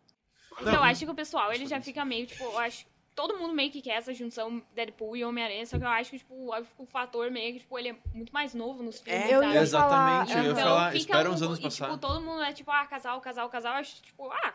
Então, 0.62 0.74
eu 0.74 0.84
acho 0.84 1.06
que 1.06 1.12
o 1.12 1.16
pessoal, 1.16 1.52
ele 1.54 1.68
já 1.68 1.80
fica 1.82 2.04
meio, 2.06 2.26
tipo, 2.26 2.44
eu 2.44 2.58
acho. 2.60 2.86
Todo 3.18 3.36
mundo 3.36 3.52
meio 3.56 3.72
que 3.72 3.82
quer 3.82 3.94
essa 3.98 4.14
junção 4.14 4.62
Deadpool 4.76 5.18
e 5.18 5.26
Homem-Aranha, 5.26 5.66
só 5.66 5.80
que 5.80 5.84
eu 5.84 5.88
acho 5.90 6.12
que, 6.12 6.20
tipo, 6.20 6.36
o 6.78 6.86
fator 6.86 7.32
meio 7.32 7.54
que, 7.54 7.60
tipo, 7.62 7.80
ele 7.80 7.90
é 7.90 7.96
muito 8.14 8.32
mais 8.32 8.54
novo 8.54 8.84
nos 8.84 9.00
filmes, 9.00 9.24
É, 9.24 9.36
Eu 9.36 9.42
sabe? 9.42 9.58
Exatamente, 9.58 10.30
falar- 10.32 10.40
eu 10.40 10.46
ia 10.46 10.52
Então, 10.52 10.64
falar, 10.64 10.96
espera 10.96 11.30
um- 11.30 11.34
uns 11.34 11.42
anos 11.42 11.58
e, 11.58 11.62
passar. 11.64 11.86
tipo, 11.88 11.98
todo 11.98 12.22
mundo 12.22 12.44
é 12.44 12.54
tipo, 12.54 12.70
ah, 12.70 12.86
casal, 12.86 13.20
casal, 13.20 13.50
casal. 13.50 13.74
Eu 13.74 13.80
acho, 13.80 14.04
tipo, 14.04 14.30
ah, 14.32 14.54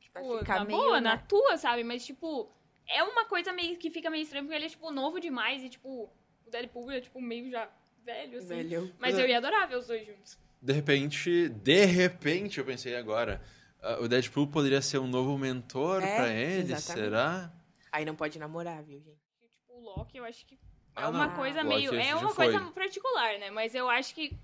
tipo, 0.00 0.38
ficar 0.40 0.58
na 0.58 0.64
boa, 0.64 1.00
né? 1.00 1.10
na 1.10 1.16
tua, 1.18 1.56
sabe? 1.56 1.84
Mas, 1.84 2.04
tipo, 2.04 2.50
é 2.88 3.04
uma 3.04 3.24
coisa 3.24 3.52
meio 3.52 3.76
que 3.76 3.88
fica 3.88 4.10
meio 4.10 4.24
estranha, 4.24 4.42
porque 4.42 4.56
ele 4.56 4.66
é, 4.66 4.68
tipo, 4.68 4.90
novo 4.90 5.20
demais 5.20 5.62
e, 5.62 5.68
tipo, 5.68 6.10
o 6.44 6.50
Deadpool 6.50 6.90
é, 6.90 7.00
tipo, 7.00 7.20
meio 7.20 7.48
já 7.50 7.68
velho, 8.04 8.38
assim. 8.38 8.48
Velho. 8.48 8.92
Mas 8.98 9.16
eu 9.16 9.28
ia 9.28 9.38
adorar 9.38 9.68
ver 9.68 9.76
os 9.76 9.86
dois 9.86 10.04
juntos. 10.04 10.36
De 10.60 10.72
repente, 10.72 11.48
de 11.50 11.84
repente, 11.84 12.58
eu 12.58 12.64
pensei 12.64 12.96
agora, 12.96 13.40
ah, 13.80 13.98
o 14.00 14.08
Deadpool 14.08 14.48
poderia 14.48 14.82
ser 14.82 14.98
um 14.98 15.06
novo 15.06 15.38
mentor 15.38 16.02
É, 16.02 16.16
pra 16.16 16.28
ele, 16.30 16.72
exatamente. 16.72 17.04
será? 17.04 17.52
Aí 17.96 18.04
não 18.04 18.14
pode 18.14 18.38
namorar, 18.38 18.82
viu, 18.82 19.00
gente? 19.00 19.24
Tipo, 19.54 19.72
o 19.72 19.80
Loki, 19.80 20.18
eu 20.18 20.24
acho 20.26 20.44
que 20.44 20.54
é 20.54 20.58
Ah, 20.94 21.08
uma 21.08 21.28
não. 21.28 21.34
coisa 21.34 21.62
Loki 21.62 21.74
meio... 21.76 21.94
É 21.94 22.14
uma 22.14 22.28
foi. 22.28 22.52
coisa 22.52 22.70
particular, 22.72 23.38
né? 23.38 23.50
Mas 23.50 23.74
eu 23.74 23.88
acho 23.88 24.14
que 24.14 24.36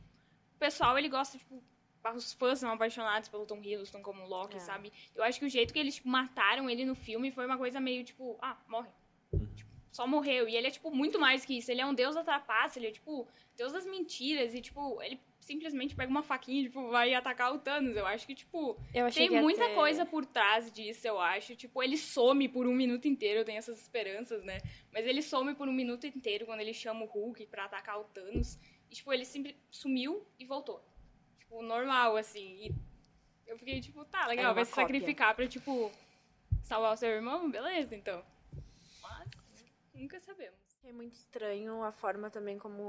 o 0.57 0.59
pessoal, 0.59 0.99
ele 0.99 1.11
gosta, 1.11 1.37
tipo... 1.37 1.63
Os 2.15 2.33
fãs 2.33 2.59
são 2.59 2.73
apaixonados 2.73 3.29
pelo 3.29 3.45
Tom 3.45 3.59
Hiddleston 3.59 4.01
como 4.01 4.27
Loki, 4.27 4.57
É. 4.57 4.61
sabe? 4.61 4.91
Eu 5.15 5.23
acho 5.23 5.39
que 5.39 5.45
o 5.45 5.51
jeito 5.51 5.71
que 5.71 5.79
eles 5.79 5.97
tipo, 5.97 6.09
mataram 6.09 6.69
ele 6.71 6.87
no 6.87 6.95
filme 6.95 7.31
foi 7.31 7.45
uma 7.45 7.59
coisa 7.59 7.79
meio, 7.79 8.03
tipo... 8.05 8.39
Ah, 8.41 8.57
morre. 8.67 8.89
Tipo, 9.55 9.71
só 9.91 10.07
morreu. 10.07 10.49
E 10.49 10.57
ele 10.57 10.69
é, 10.69 10.71
tipo, 10.71 10.91
muito 10.91 11.21
mais 11.21 11.45
que 11.45 11.59
isso. 11.59 11.71
Ele 11.71 11.83
é 11.83 11.87
um 11.87 11.93
deus 11.93 12.15
da 12.15 12.25
trapaça, 12.25 12.79
ele 12.79 12.87
é, 12.87 12.91
tipo, 12.91 13.29
deus 13.55 13.71
das 13.75 13.85
mentiras. 13.85 14.55
E, 14.55 14.63
tipo, 14.63 15.01
ele 15.03 15.21
simplesmente 15.43 15.95
pega 15.95 16.09
uma 16.09 16.23
faquinha 16.23 16.61
e, 16.61 16.65
tipo, 16.65 16.89
vai 16.89 17.13
atacar 17.13 17.53
o 17.53 17.59
Thanos. 17.59 17.97
Eu 17.97 18.07
acho 18.07 18.25
que, 18.27 18.35
tipo... 18.35 18.79
Tem 19.13 19.29
muita 19.29 19.75
coisa 19.75 20.07
por 20.07 20.25
trás 20.25 20.73
disso, 20.73 21.07
eu 21.07 21.21
acho. 21.21 21.57
Tipo, 21.57 21.83
ele 21.83 21.99
some 21.99 22.49
por 22.49 22.67
um 22.67 22.73
minuto 22.73 23.09
inteiro, 23.09 23.41
eu 23.41 23.45
tenho 23.45 23.59
essas 23.59 23.81
esperanças, 23.81 24.45
né? 24.45 24.59
Mas 24.93 25.05
ele 25.05 25.21
some 25.21 25.55
por 25.55 25.69
um 25.69 25.73
minuto 25.73 26.07
inteiro 26.07 26.47
quando 26.47 26.61
ele 26.61 26.73
chama 26.73 27.05
o 27.05 27.09
Hulk 27.09 27.47
pra 27.47 27.65
atacar 27.65 28.01
o 28.01 28.05
Thanos. 28.05 28.57
E, 28.89 28.95
tipo, 28.95 29.13
ele 29.13 29.25
sempre 29.25 29.57
sumiu 29.69 30.25
e 30.39 30.45
voltou. 30.45 30.81
Tipo, 31.41 31.61
normal, 31.61 32.17
assim. 32.17 32.67
E 32.67 32.75
eu 33.51 33.59
fiquei, 33.59 33.81
tipo, 33.81 34.05
tá, 34.05 34.29
legal, 34.29 34.55
vai 34.55 34.65
se 34.65 34.71
cópia. 34.71 34.87
sacrificar 34.87 35.35
pra, 35.35 35.49
tipo, 35.49 35.91
salvar 36.63 36.95
o 36.95 36.97
seu 36.97 37.11
irmão? 37.11 37.51
Beleza, 37.51 37.97
então. 37.97 38.25
Mas, 39.03 39.65
nunca 39.93 40.21
sabemos. 40.21 40.62
É 40.85 40.93
muito 40.93 41.13
estranho 41.15 41.83
a 41.85 41.93
forma 41.93 42.29
também 42.29 42.59
como 42.59 42.83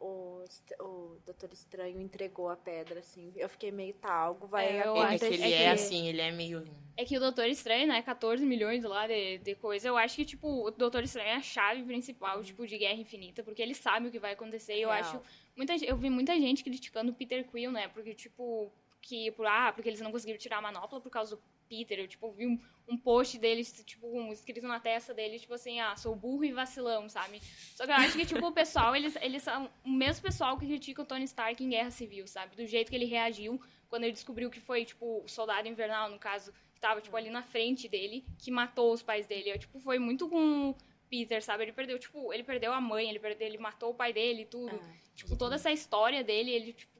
o, 0.00 0.44
o 0.80 1.18
Doutor 1.26 1.52
Estranho 1.52 2.00
entregou 2.00 2.48
a 2.48 2.56
pedra, 2.56 3.00
assim. 3.00 3.32
Eu 3.36 3.50
fiquei 3.50 3.70
meio, 3.70 3.92
tá, 3.94 4.12
algo 4.12 4.46
vai 4.46 4.78
É, 4.78 4.86
eu 4.86 4.96
É 4.96 5.00
acho 5.02 5.18
que 5.18 5.24
acontecer. 5.26 5.34
ele 5.34 5.52
é 5.52 5.62
é, 5.64 5.70
assim, 5.70 6.08
ele 6.08 6.20
é 6.22 6.32
meio. 6.32 6.64
É 6.96 7.04
que 7.04 7.16
o 7.16 7.20
Doutor 7.20 7.46
Estranho, 7.46 7.86
né, 7.86 8.00
14 8.00 8.46
milhões 8.46 8.82
lá 8.82 9.06
de, 9.06 9.38
de 9.38 9.54
coisa, 9.56 9.88
eu 9.88 9.96
acho 9.98 10.16
que, 10.16 10.24
tipo, 10.24 10.48
o 10.66 10.70
Doutor 10.70 11.04
Estranho 11.04 11.28
é 11.28 11.34
a 11.34 11.42
chave 11.42 11.82
principal, 11.84 12.42
tipo, 12.42 12.66
de 12.66 12.78
Guerra 12.78 12.94
Infinita, 13.00 13.42
porque 13.42 13.60
ele 13.60 13.74
sabe 13.74 14.08
o 14.08 14.10
que 14.10 14.18
vai 14.18 14.32
acontecer, 14.32 14.76
e 14.78 14.82
eu 14.82 14.88
Real. 14.88 15.00
acho... 15.00 15.20
Muita, 15.54 15.74
eu 15.84 15.96
vi 15.98 16.08
muita 16.08 16.34
gente 16.40 16.64
criticando 16.64 17.12
o 17.12 17.14
Peter 17.14 17.44
Quill, 17.46 17.70
né, 17.70 17.88
porque, 17.88 18.14
tipo, 18.14 18.72
que, 19.04 19.30
por, 19.32 19.46
ah, 19.46 19.70
porque 19.70 19.88
eles 19.88 20.00
não 20.00 20.10
conseguiram 20.10 20.38
tirar 20.38 20.58
a 20.58 20.62
manopla 20.62 20.98
por 20.98 21.10
causa 21.10 21.36
do 21.36 21.42
Peter, 21.68 21.98
eu, 21.98 22.08
tipo, 22.08 22.30
vi 22.32 22.46
um, 22.46 22.58
um 22.88 22.96
post 22.96 23.38
deles, 23.38 23.70
tipo, 23.84 24.06
um, 24.06 24.32
escrito 24.32 24.66
na 24.66 24.80
testa 24.80 25.12
dele, 25.12 25.38
tipo 25.38 25.52
assim, 25.52 25.78
ah, 25.78 25.94
sou 25.94 26.16
burro 26.16 26.44
e 26.44 26.52
vacilão, 26.52 27.08
sabe? 27.08 27.40
Só 27.74 27.84
que 27.84 27.92
eu 27.92 27.96
acho 27.96 28.16
que, 28.16 28.24
tipo, 28.24 28.46
o 28.46 28.52
pessoal, 28.52 28.94
eles, 28.96 29.14
eles 29.16 29.42
são 29.42 29.70
o 29.84 29.90
mesmo 29.90 30.22
pessoal 30.22 30.58
que 30.58 30.66
critica 30.66 31.02
o 31.02 31.04
Tony 31.04 31.24
Stark 31.24 31.62
em 31.62 31.68
Guerra 31.68 31.90
Civil, 31.90 32.26
sabe? 32.26 32.56
Do 32.56 32.66
jeito 32.66 32.88
que 32.88 32.96
ele 32.96 33.04
reagiu 33.04 33.60
quando 33.88 34.04
ele 34.04 34.12
descobriu 34.12 34.50
que 34.50 34.60
foi, 34.60 34.86
tipo, 34.86 35.22
o 35.22 35.28
soldado 35.28 35.68
invernal, 35.68 36.10
no 36.10 36.18
caso, 36.18 36.50
que 36.74 36.80
tava, 36.80 37.02
tipo, 37.02 37.14
ali 37.14 37.28
na 37.28 37.42
frente 37.42 37.86
dele, 37.88 38.24
que 38.38 38.50
matou 38.50 38.92
os 38.92 39.02
pais 39.02 39.26
dele. 39.26 39.50
Eu, 39.50 39.58
tipo, 39.58 39.78
foi 39.78 39.98
muito 39.98 40.28
com 40.28 40.70
o 40.70 40.76
Peter, 41.10 41.42
sabe? 41.42 41.64
Ele 41.64 41.72
perdeu, 41.72 41.98
tipo, 41.98 42.32
ele 42.32 42.42
perdeu 42.42 42.72
a 42.72 42.80
mãe, 42.80 43.08
ele 43.08 43.18
perdeu, 43.18 43.46
ele 43.46 43.58
matou 43.58 43.90
o 43.90 43.94
pai 43.94 44.14
dele 44.14 44.42
e 44.42 44.46
tudo. 44.46 44.80
Tipo, 45.14 45.36
toda 45.36 45.54
essa 45.54 45.70
história 45.70 46.24
dele, 46.24 46.50
ele, 46.50 46.72
tipo, 46.72 46.93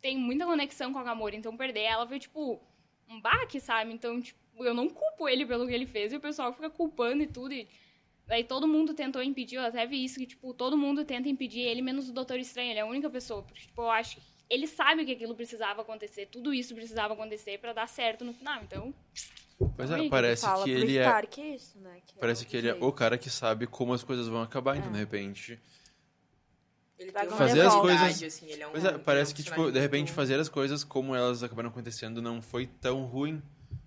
tem 0.00 0.16
muita 0.16 0.44
conexão 0.44 0.92
com 0.92 0.98
a 0.98 1.02
Gamora. 1.02 1.36
Então, 1.36 1.56
perder 1.56 1.82
ela 1.82 2.06
foi, 2.06 2.18
tipo, 2.18 2.60
um 3.08 3.20
baque, 3.20 3.60
sabe? 3.60 3.92
Então, 3.92 4.20
tipo, 4.20 4.38
eu 4.64 4.74
não 4.74 4.88
culpo 4.88 5.28
ele 5.28 5.44
pelo 5.46 5.66
que 5.66 5.72
ele 5.74 5.86
fez. 5.86 6.12
E 6.12 6.16
o 6.16 6.20
pessoal 6.20 6.52
fica 6.52 6.70
culpando 6.70 7.22
e 7.22 7.26
tudo. 7.26 7.52
E 7.54 7.68
daí 8.26 8.44
todo 8.44 8.66
mundo 8.68 8.94
tentou 8.94 9.22
impedir. 9.22 9.56
Eu 9.56 9.62
até 9.62 9.86
vi 9.86 10.04
isso, 10.04 10.18
que, 10.18 10.26
tipo, 10.26 10.52
todo 10.54 10.76
mundo 10.76 11.04
tenta 11.04 11.28
impedir 11.28 11.60
ele, 11.60 11.82
menos 11.82 12.08
o 12.08 12.12
Doutor 12.12 12.38
Estranho. 12.38 12.70
Ele 12.70 12.78
é 12.78 12.82
a 12.82 12.86
única 12.86 13.08
pessoa. 13.10 13.42
Porque, 13.42 13.60
tipo, 13.60 13.82
eu 13.82 13.90
acho 13.90 14.16
que 14.16 14.22
ele 14.50 14.66
sabe 14.66 15.04
que 15.04 15.12
aquilo 15.12 15.34
precisava 15.34 15.82
acontecer. 15.82 16.26
Tudo 16.26 16.54
isso 16.54 16.74
precisava 16.74 17.14
acontecer 17.14 17.58
pra 17.58 17.72
dar 17.72 17.86
certo 17.86 18.24
no 18.24 18.32
final. 18.32 18.62
Então, 18.62 18.94
Pois 19.76 19.90
é, 19.90 19.98
que 19.98 20.08
parece 20.08 20.42
fala 20.42 20.64
que 20.64 20.72
pro 20.72 20.80
ele 20.82 20.98
é. 20.98 21.54
Isso, 21.54 21.78
né? 21.80 22.00
que 22.06 22.16
é 22.16 22.20
Parece 22.20 22.44
o 22.44 22.46
que 22.46 22.56
ele 22.56 22.68
é 22.68 22.74
o 22.74 22.92
cara 22.92 23.18
que 23.18 23.28
sabe 23.28 23.66
como 23.66 23.92
as 23.92 24.04
coisas 24.04 24.28
vão 24.28 24.40
acabar, 24.40 24.76
então 24.76 24.90
É. 24.90 24.92
de 24.92 24.98
repente. 24.98 25.58
Ele 26.98 27.12
Fazer 27.12 27.60
as 27.60 27.74
coisas- 27.76 28.22
Assim, 28.22 28.46
ele 28.50 28.62
é 28.62 28.66
um, 28.66 28.72
Pois 28.72 28.84
é, 28.84 28.98
parece 28.98 29.32
um 29.32 29.36
que, 29.36 29.42
tipo, 29.44 29.70
de 29.70 29.78
repente 29.78 30.06
muito- 30.08 30.14
fazer 30.14 30.38
as 30.40 30.48
coisas 30.48 30.82
como 30.82 31.14
elas 31.14 31.42
acabaram 31.42 31.68
acontecendo 31.68 32.20
não 32.20 32.42
foi 32.42 32.66
tão 32.66 33.04
ruim. 33.04 33.40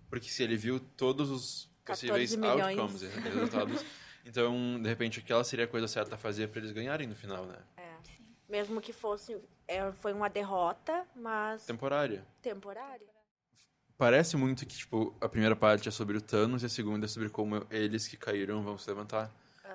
Porque 0.09 0.29
se 0.29 0.43
ele 0.43 0.55
viu 0.57 0.79
todos 0.79 1.29
os 1.29 1.69
14 1.85 2.07
possíveis 2.07 2.35
milhões. 2.35 2.77
outcomes, 2.79 3.01
né, 3.01 3.21
resultados. 3.33 3.85
então, 4.25 4.81
de 4.81 4.87
repente, 4.89 5.19
aquela 5.19 5.43
seria 5.43 5.65
a 5.65 5.67
coisa 5.67 5.87
certa 5.87 6.15
a 6.15 6.17
fazer 6.17 6.47
pra 6.49 6.59
eles 6.59 6.71
ganharem 6.71 7.07
no 7.07 7.15
final, 7.15 7.45
né? 7.45 7.55
É. 7.77 7.91
Mesmo 8.49 8.79
que 8.81 8.91
fosse. 8.93 9.37
é, 9.67 9.89
foi 9.93 10.11
uma 10.11 10.29
derrota, 10.29 11.05
mas 11.15 11.65
Temporária. 11.65 12.25
temporária. 12.41 13.07
Parece 13.97 14.35
muito 14.35 14.65
que, 14.65 14.75
tipo, 14.75 15.15
a 15.21 15.29
primeira 15.29 15.55
parte 15.55 15.87
é 15.87 15.91
sobre 15.91 16.17
o 16.17 16.21
Thanos 16.21 16.63
e 16.63 16.65
a 16.65 16.69
segunda 16.69 17.05
é 17.05 17.07
sobre 17.07 17.29
como 17.29 17.65
eles 17.69 18.07
que 18.07 18.17
caíram 18.17 18.61
vão 18.63 18.77
se 18.77 18.89
levantar 18.89 19.31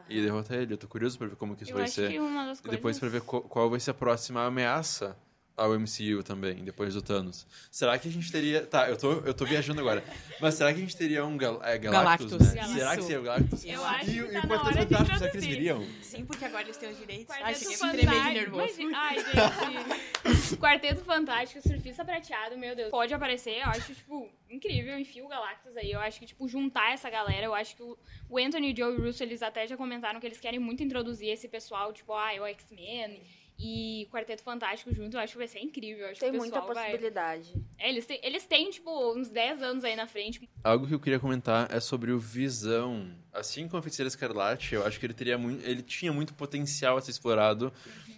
e 0.09 0.23
derrotar 0.23 0.59
ele. 0.59 0.75
Eu 0.75 0.79
tô 0.79 0.89
curioso 0.89 1.19
pra 1.19 1.27
ver 1.27 1.37
como 1.37 1.57
que 1.57 1.63
isso 1.63 1.73
eu 1.73 1.77
vai 1.77 1.89
ser. 1.89 2.11
E 2.11 2.19
coisas... 2.19 2.61
depois 2.71 2.99
pra 2.99 3.09
ver 3.09 3.23
qual, 3.23 3.43
qual 3.43 3.71
vai 3.71 3.81
ser 3.81 3.91
a 3.91 3.95
próxima 3.95 4.45
ameaça 4.45 5.17
ao 5.57 5.73
MCU 5.79 6.23
também, 6.23 6.57
depois 6.65 6.93
do 6.95 7.01
Thanos. 7.01 7.47
Será 7.71 7.99
que 7.99 8.09
a 8.09 8.11
gente 8.13 8.31
teria... 8.31 8.67
Tá, 8.67 8.91
eu 8.91 8.97
tô, 8.97 9.13
eu 9.21 9.33
tô 9.33 9.47
viajando 9.47 9.81
agora. 9.81 10.05
Mas 10.41 10.55
será 10.55 10.73
que 10.73 10.79
a 10.79 10.83
gente 10.83 10.97
teria 10.97 11.25
um 11.25 11.37
gal 11.37 11.63
é, 11.65 11.79
Galactus, 11.79 12.31
Galactus, 12.33 12.55
né? 12.55 12.63
isso. 12.63 12.75
Será 12.75 12.97
que 12.97 13.03
seria 13.03 13.21
o 13.21 13.23
Galactus? 13.23 13.65
Eu 13.65 13.85
acho 13.85 14.11
e, 14.11 14.13
que 14.13 14.19
e 14.19 14.23
tá 14.23 14.27
o 14.29 14.33
na 14.33 14.41
Quarteto 14.41 14.67
hora 14.67 14.85
de 14.85 14.95
Fantástico, 14.95 15.19
será 15.19 15.31
que 15.31 15.37
eles 15.39 15.47
viriam? 15.47 15.87
Sim, 16.03 16.25
porque 16.27 16.45
agora 16.45 16.63
eles 16.65 16.77
têm 16.77 16.91
os 16.91 16.99
direitos. 16.99 17.31
Ai, 17.31 17.41
Quarteto 17.55 17.71
cheguei 17.71 17.77
a 17.77 17.87
me 17.87 17.93
tremer 17.93 18.07
de 18.07 18.07
Fantástico. 18.07 18.57
nervoso. 18.57 18.81
Imagina- 18.81 18.99
Ai, 18.99 20.35
gente. 20.35 20.57
Quarteto 20.57 21.05
Fantástico, 21.05 21.69
Surfista 21.69 22.05
Prateado, 22.05 22.59
meu 22.59 22.77
Deus. 22.77 22.91
Pode 22.91 23.15
aparecer, 23.15 23.59
eu 23.59 23.67
acho, 23.69 23.95
tipo, 23.95 24.29
incrível. 24.51 24.99
Enfia 24.99 25.25
o 25.25 25.29
Galactus 25.29 25.77
aí. 25.77 25.91
Eu 25.91 26.01
acho 26.01 26.19
que, 26.21 26.27
tipo, 26.27 26.47
juntar 26.49 26.93
essa 26.93 27.09
galera, 27.09 27.47
eu 27.47 27.55
acho 27.55 27.75
que 27.77 27.83
o, 27.83 28.39
Anthony, 28.39 28.73
o 28.73 28.77
Joe 28.77 28.95
e 28.95 28.99
o 28.99 29.03
Russo, 29.05 29.23
eles 29.23 29.43
até 29.43 29.67
já 29.67 29.77
comentaram 29.77 30.21
que 30.21 30.27
eles 30.27 30.39
querem 30.39 30.59
muito 30.59 30.83
introduzir 30.83 31.31
esse 31.31 31.49
pessoal, 31.49 31.93
tipo, 31.93 32.13
ah, 32.13 32.31
o 32.41 32.47
X-Men 32.47 33.21
e 33.59 34.07
Quarteto 34.11 34.43
Fantástico 34.43 34.93
junto. 34.95 35.17
Eu 35.17 35.21
acho 35.21 35.33
que 35.33 35.39
vai 35.39 35.49
ser 35.49 35.61
incrível. 35.61 36.07
Acho 36.09 36.21
Tem 36.21 36.31
que 36.31 36.37
o 36.37 36.41
muita 36.41 36.61
pessoal 36.61 36.75
vai... 36.75 36.91
possibilidade. 36.91 37.55
É, 37.79 37.89
eles 37.89 38.07
têm, 38.07 38.21
eles 38.23 38.45
têm, 38.45 38.71
tipo, 38.71 39.15
uns 39.15 39.29
10 39.29 39.63
anos 39.63 39.85
aí 39.85 39.97
na 39.97 40.07
frente. 40.07 40.49
Algo 40.63 40.87
que 40.87 40.95
eu 40.95 41.01
queria 41.01 41.19
comentar 41.19 41.73
é 41.75 41.81
sobre 41.81 42.13
o 42.13 42.19
Visão. 42.19 43.11
Assim 43.33 43.67
como 43.67 43.79
a 43.79 43.83
Feiticeira 43.83 44.09
Escarlate, 44.09 44.75
eu 44.75 44.85
acho 44.87 45.01
que 45.01 45.07
ele 45.07 45.15
teria 45.15 45.39
muito, 45.39 45.65
ele 45.65 45.83
tinha 45.83 46.13
muito 46.13 46.35
potencial 46.35 46.97
a 46.97 47.01
ser 47.01 47.11
explorado 47.11 47.73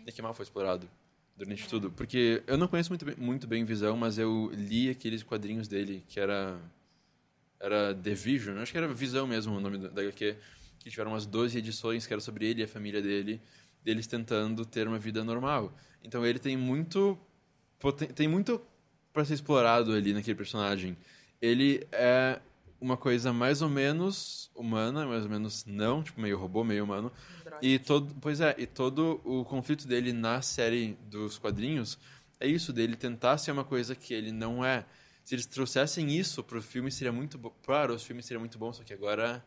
e 0.06 0.12
que 0.12 0.22
mal 0.22 0.34
foi 0.34 0.44
explorado 0.44 0.88
durante 1.36 1.68
tudo. 1.68 1.90
Porque 1.90 2.42
eu 2.46 2.56
não 2.56 2.66
conheço 2.66 2.90
muito 2.90 3.04
bem, 3.04 3.14
muito 3.16 3.46
bem 3.46 3.64
Visão, 3.64 3.96
mas 3.96 4.18
eu 4.18 4.50
li 4.52 4.90
aqueles 4.90 5.22
quadrinhos 5.22 5.68
dele, 5.68 6.04
que 6.08 6.18
era 6.18 6.58
era 7.60 7.92
The 7.92 8.14
Vision, 8.14 8.58
acho 8.58 8.70
que 8.70 8.78
era 8.78 8.86
Visão 8.86 9.26
mesmo 9.26 9.56
o 9.56 9.60
nome 9.60 9.78
da 9.78 9.88
da 9.88 10.02
HQ, 10.02 10.36
que 10.78 10.90
tiveram 10.90 11.10
umas 11.10 11.26
12 11.26 11.58
edições 11.58 12.06
que 12.06 12.12
era 12.12 12.20
sobre 12.20 12.46
ele 12.46 12.60
e 12.60 12.64
a 12.64 12.68
família 12.68 13.02
dele, 13.02 13.40
deles 13.84 14.06
tentando 14.06 14.64
ter 14.64 14.86
uma 14.86 14.98
vida 14.98 15.24
normal. 15.24 15.72
Então 16.02 16.24
ele 16.24 16.38
tem 16.38 16.56
muito 16.56 17.18
tem 18.14 18.26
muito 18.26 18.60
para 19.12 19.24
ser 19.24 19.34
explorado 19.34 19.92
ali 19.92 20.12
naquele 20.12 20.36
personagem. 20.36 20.96
Ele 21.40 21.86
é 21.92 22.40
uma 22.80 22.96
coisa 22.96 23.32
mais 23.32 23.62
ou 23.62 23.68
menos 23.68 24.50
humana, 24.54 25.06
mais 25.06 25.24
ou 25.24 25.30
menos 25.30 25.64
não, 25.66 26.02
tipo 26.02 26.20
meio 26.20 26.38
robô, 26.38 26.62
meio 26.64 26.84
humano. 26.84 27.12
E 27.60 27.78
todo, 27.78 28.14
pois 28.20 28.40
é, 28.40 28.54
e 28.58 28.66
todo 28.66 29.20
o 29.24 29.44
conflito 29.44 29.86
dele 29.86 30.12
na 30.12 30.40
série 30.42 30.96
dos 31.10 31.38
quadrinhos 31.38 31.98
é 32.40 32.46
isso 32.46 32.72
dele 32.72 32.96
tentar 32.96 33.38
ser 33.38 33.50
uma 33.50 33.64
coisa 33.64 33.94
que 33.94 34.14
ele 34.14 34.30
não 34.30 34.64
é. 34.64 34.84
Se 35.24 35.34
eles 35.34 35.46
trouxessem 35.46 36.16
isso 36.16 36.42
pro 36.42 36.62
filme 36.62 36.90
seria 36.90 37.12
muito 37.12 37.36
bom. 37.36 37.52
Para 37.66 37.92
os 37.92 38.02
filmes 38.02 38.24
seria 38.26 38.38
muito 38.38 38.58
bom, 38.58 38.72
só 38.72 38.82
que 38.82 38.94
agora 38.94 39.44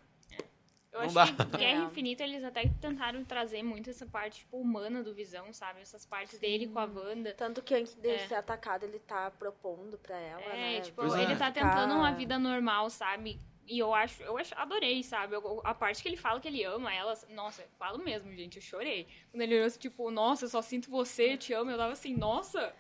Eu 0.91 0.99
Não 0.99 1.05
acho 1.05 1.13
dá. 1.13 1.45
que 1.45 1.57
Guerra 1.57 1.83
É. 1.83 1.85
Infinita 1.85 2.23
eles 2.23 2.43
até 2.43 2.67
tentaram 2.81 3.23
trazer 3.23 3.63
muito 3.63 3.89
essa 3.89 4.05
parte 4.05 4.39
tipo, 4.39 4.57
humana 4.57 5.01
do 5.01 5.13
Visão, 5.13 5.51
sabe? 5.53 5.79
Essas 5.81 6.05
partes 6.05 6.37
dele 6.37 6.67
com 6.67 6.79
a 6.79 6.85
Wanda. 6.85 7.33
Tanto 7.33 7.61
que 7.61 7.73
antes 7.73 7.93
dele 7.95 8.15
É. 8.15 8.27
ser 8.27 8.35
atacado, 8.35 8.83
ele 8.83 8.99
tá 8.99 9.31
propondo 9.31 9.97
pra 9.97 10.17
ela, 10.17 10.41
É, 10.41 10.55
né? 10.75 10.81
tipo, 10.81 10.97
Pois 11.01 11.13
é. 11.15 11.23
ele 11.23 11.35
tá 11.37 11.51
Ficar- 11.51 11.69
tentando 11.69 11.93
uma 11.95 12.11
vida 12.11 12.37
normal, 12.37 12.89
sabe? 12.89 13.39
E 13.65 13.79
eu 13.79 13.93
acho, 13.93 14.21
eu 14.23 14.37
acho, 14.37 14.53
adorei, 14.57 15.01
sabe? 15.01 15.33
Eu- 15.33 15.61
a 15.63 15.73
parte 15.73 16.01
que 16.03 16.09
ele 16.09 16.17
fala 16.17 16.41
que 16.41 16.47
ele 16.49 16.61
ama 16.65 16.93
ela, 16.93 17.13
nossa, 17.29 17.61
eu 17.61 17.67
falo 17.79 18.03
mesmo, 18.03 18.29
gente, 18.33 18.57
eu 18.57 18.61
chorei. 18.61 19.07
Quando 19.31 19.41
ele 19.43 19.55
olhou 19.55 19.67
assim, 19.67 19.79
tipo, 19.79 20.11
nossa, 20.11 20.43
eu 20.43 20.49
só 20.49 20.61
sinto 20.61 20.89
você, 20.91 21.33
eu 21.33 21.37
te 21.37 21.53
amo, 21.53 21.71
eu 21.71 21.77
tava 21.77 21.93
assim, 21.93 22.13
nossa, 22.17 22.75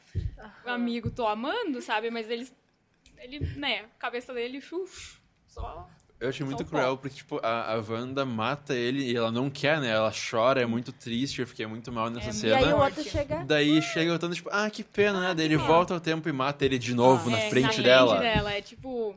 amigo, 0.65 1.09
tô 1.09 1.25
amando, 1.25 1.81
sabe? 1.81 2.09
Mas 2.11 2.29
eles, 2.29 2.53
ele, 3.19 3.39
né, 3.57 3.85
a 3.85 3.87
cabeça 3.99 4.33
dele, 4.33 4.57
uf, 4.57 5.21
só... 5.47 5.87
Eu 6.21 6.29
achei 6.29 6.45
muito 6.45 6.61
um 6.61 6.65
cruel, 6.67 6.97
porque, 6.97 7.15
tipo, 7.15 7.39
a, 7.41 7.73
a 7.73 7.77
Wanda 7.81 8.23
mata 8.23 8.75
ele 8.75 9.11
e 9.11 9.15
ela 9.15 9.31
não 9.31 9.49
quer, 9.49 9.81
né? 9.81 9.89
Ela 9.89 10.11
chora, 10.13 10.61
é 10.61 10.65
muito 10.67 10.91
triste, 10.93 11.41
eu 11.41 11.47
fiquei 11.47 11.65
muito 11.65 11.91
mal 11.91 12.11
nessa 12.11 12.27
É, 12.27 12.29
E 12.29 12.33
cena. 12.33 12.57
aí 12.57 12.73
o 12.73 12.77
outro 12.77 13.03
chega. 13.03 13.43
Daí 13.43 13.81
chega 13.81 14.13
o 14.13 14.19
Thanos, 14.19 14.37
tipo, 14.37 14.49
ah, 14.51 14.69
que 14.69 14.83
pena, 14.83 15.19
né? 15.19 15.33
Daí 15.33 15.45
ele 15.45 15.57
volta 15.57 15.95
ao 15.95 15.99
tempo 15.99 16.29
e 16.29 16.31
mata 16.31 16.63
ele 16.63 16.77
de 16.77 16.93
novo 16.93 17.29
na 17.31 17.39
É, 17.39 17.49
frente 17.49 17.77
na 17.77 17.83
dela. 17.83 18.19
dela. 18.19 18.53
É 18.53 18.61
tipo. 18.61 19.15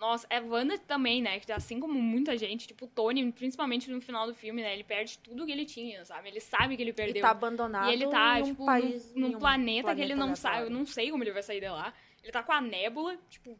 Nossa, 0.00 0.26
é 0.30 0.40
Wanda 0.40 0.78
também, 0.78 1.20
né? 1.20 1.38
Que 1.40 1.50
assim 1.52 1.80
como 1.80 2.00
muita 2.00 2.38
gente, 2.38 2.66
tipo, 2.68 2.86
o 2.86 2.88
Tony, 2.88 3.30
principalmente 3.32 3.90
no 3.90 4.00
final 4.00 4.26
do 4.28 4.34
filme, 4.34 4.62
né? 4.62 4.72
Ele 4.72 4.84
perde 4.84 5.18
tudo 5.18 5.44
que 5.44 5.50
ele 5.52 5.66
tinha, 5.66 6.04
sabe? 6.04 6.28
Ele 6.28 6.40
sabe 6.40 6.76
que 6.76 6.82
ele 6.82 6.90
E 6.90 6.94
perdeu. 6.94 7.20
tá 7.20 7.30
abandonado 7.30 7.90
E 7.90 7.92
ele 7.92 8.06
tá, 8.06 8.38
em 8.38 8.42
um 8.44 8.46
tipo, 8.46 8.64
país, 8.64 9.12
num, 9.14 9.28
num 9.30 9.36
um 9.36 9.38
planeta, 9.40 9.94
que 9.94 10.00
ele 10.00 10.14
não 10.14 10.34
sabe. 10.36 10.62
Eu 10.66 10.70
não 10.70 10.86
sei 10.86 11.10
como 11.10 11.22
ele 11.24 11.32
vai 11.32 11.42
sair 11.42 11.60
de 11.60 11.68
lá. 11.68 11.92
Ele 12.22 12.32
tá 12.32 12.42
com 12.44 12.52
a 12.52 12.60
nébula, 12.60 13.16
tipo, 13.28 13.58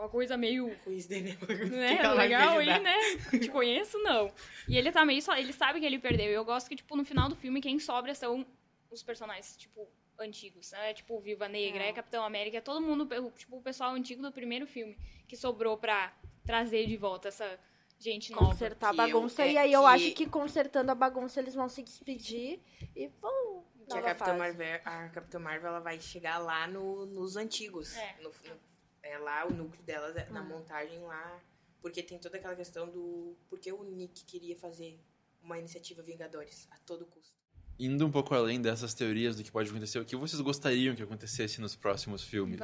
uma 0.00 0.08
coisa 0.08 0.36
meio. 0.36 0.68
Dele. 1.08 1.38
Né, 1.70 2.02
legal 2.14 2.58
aí, 2.58 2.80
né? 2.80 2.96
Te 3.38 3.48
conheço, 3.48 3.98
não. 3.98 4.32
E 4.68 4.76
ele 4.76 4.90
tá 4.92 5.04
meio 5.04 5.20
só. 5.22 5.36
Ele 5.36 5.52
sabe 5.52 5.80
que 5.80 5.86
ele 5.86 5.98
perdeu. 5.98 6.30
E 6.30 6.34
eu 6.34 6.44
gosto 6.44 6.68
que, 6.68 6.76
tipo, 6.76 6.96
no 6.96 7.04
final 7.04 7.28
do 7.28 7.36
filme, 7.36 7.60
quem 7.60 7.78
sobra 7.78 8.14
são 8.14 8.46
os 8.90 9.02
personagens, 9.02 9.56
tipo, 9.56 9.86
antigos, 10.18 10.72
né? 10.72 10.92
Tipo, 10.94 11.20
Viva 11.20 11.48
Negra, 11.48 11.84
É. 11.84 11.88
é 11.88 11.92
Capitão 11.92 12.24
América, 12.24 12.58
é 12.58 12.60
todo 12.60 12.80
mundo, 12.80 13.08
tipo, 13.36 13.56
o 13.56 13.62
pessoal 13.62 13.92
antigo 13.94 14.20
do 14.22 14.32
primeiro 14.32 14.66
filme 14.66 14.96
que 15.28 15.36
sobrou 15.36 15.76
pra 15.78 16.12
trazer 16.44 16.86
de 16.86 16.96
volta 16.96 17.28
essa 17.28 17.58
gente 17.98 18.32
nova. 18.32 18.46
Consertar 18.46 18.88
a 18.88 18.92
eu- 18.92 18.96
bagunça. 18.96 19.42
é 19.42 19.52
e 19.52 19.58
aí 19.58 19.72
eu 19.72 19.82
que- 19.82 19.86
acho 19.86 20.10
que 20.12 20.26
consertando 20.26 20.90
a 20.90 20.94
bagunça 20.94 21.38
eles 21.40 21.54
vão 21.54 21.68
se 21.68 21.82
despedir 21.82 22.60
e 22.96 23.06
vão. 23.20 23.64
Que 23.90 23.98
a 23.98 24.02
Capitã. 24.02 24.34
Marvel, 24.36 24.80
a 24.84 25.08
Capitã 25.08 25.38
Marvel 25.40 25.68
ela 25.68 25.80
vai 25.80 26.00
chegar 26.00 26.38
lá 26.38 26.66
no- 26.68 27.06
nos 27.06 27.36
antigos. 27.36 27.96
É. 27.96 28.16
No- 28.22 28.30
no- 28.30 28.69
é 29.02 29.18
lá 29.18 29.46
o 29.46 29.52
núcleo 29.52 29.82
delas, 29.82 30.16
é, 30.16 30.26
Ah. 30.28 30.32
na 30.32 30.42
montagem 30.42 30.98
lá. 31.00 31.40
Porque 31.82 32.02
tem 32.02 32.18
toda 32.18 32.36
aquela 32.36 32.54
questão 32.54 32.88
do. 32.90 33.34
Porque 33.48 33.72
o 33.72 33.82
Nick 33.84 34.24
queria 34.24 34.54
fazer 34.56 35.00
uma 35.42 35.58
iniciativa 35.58 36.02
Vingadores 36.02 36.68
a 36.70 36.76
todo 36.78 37.06
custo. 37.06 37.34
Indo 37.78 38.06
um 38.06 38.10
pouco 38.10 38.34
além 38.34 38.60
dessas 38.60 38.92
teorias 38.92 39.36
do 39.36 39.42
que 39.42 39.50
pode 39.50 39.70
acontecer, 39.70 39.98
o 39.98 40.04
que 40.04 40.14
vocês 40.14 40.38
gostariam 40.42 40.94
que 40.94 41.02
acontecesse 41.02 41.58
nos 41.62 41.74
próximos 41.74 42.22
filmes? 42.22 42.60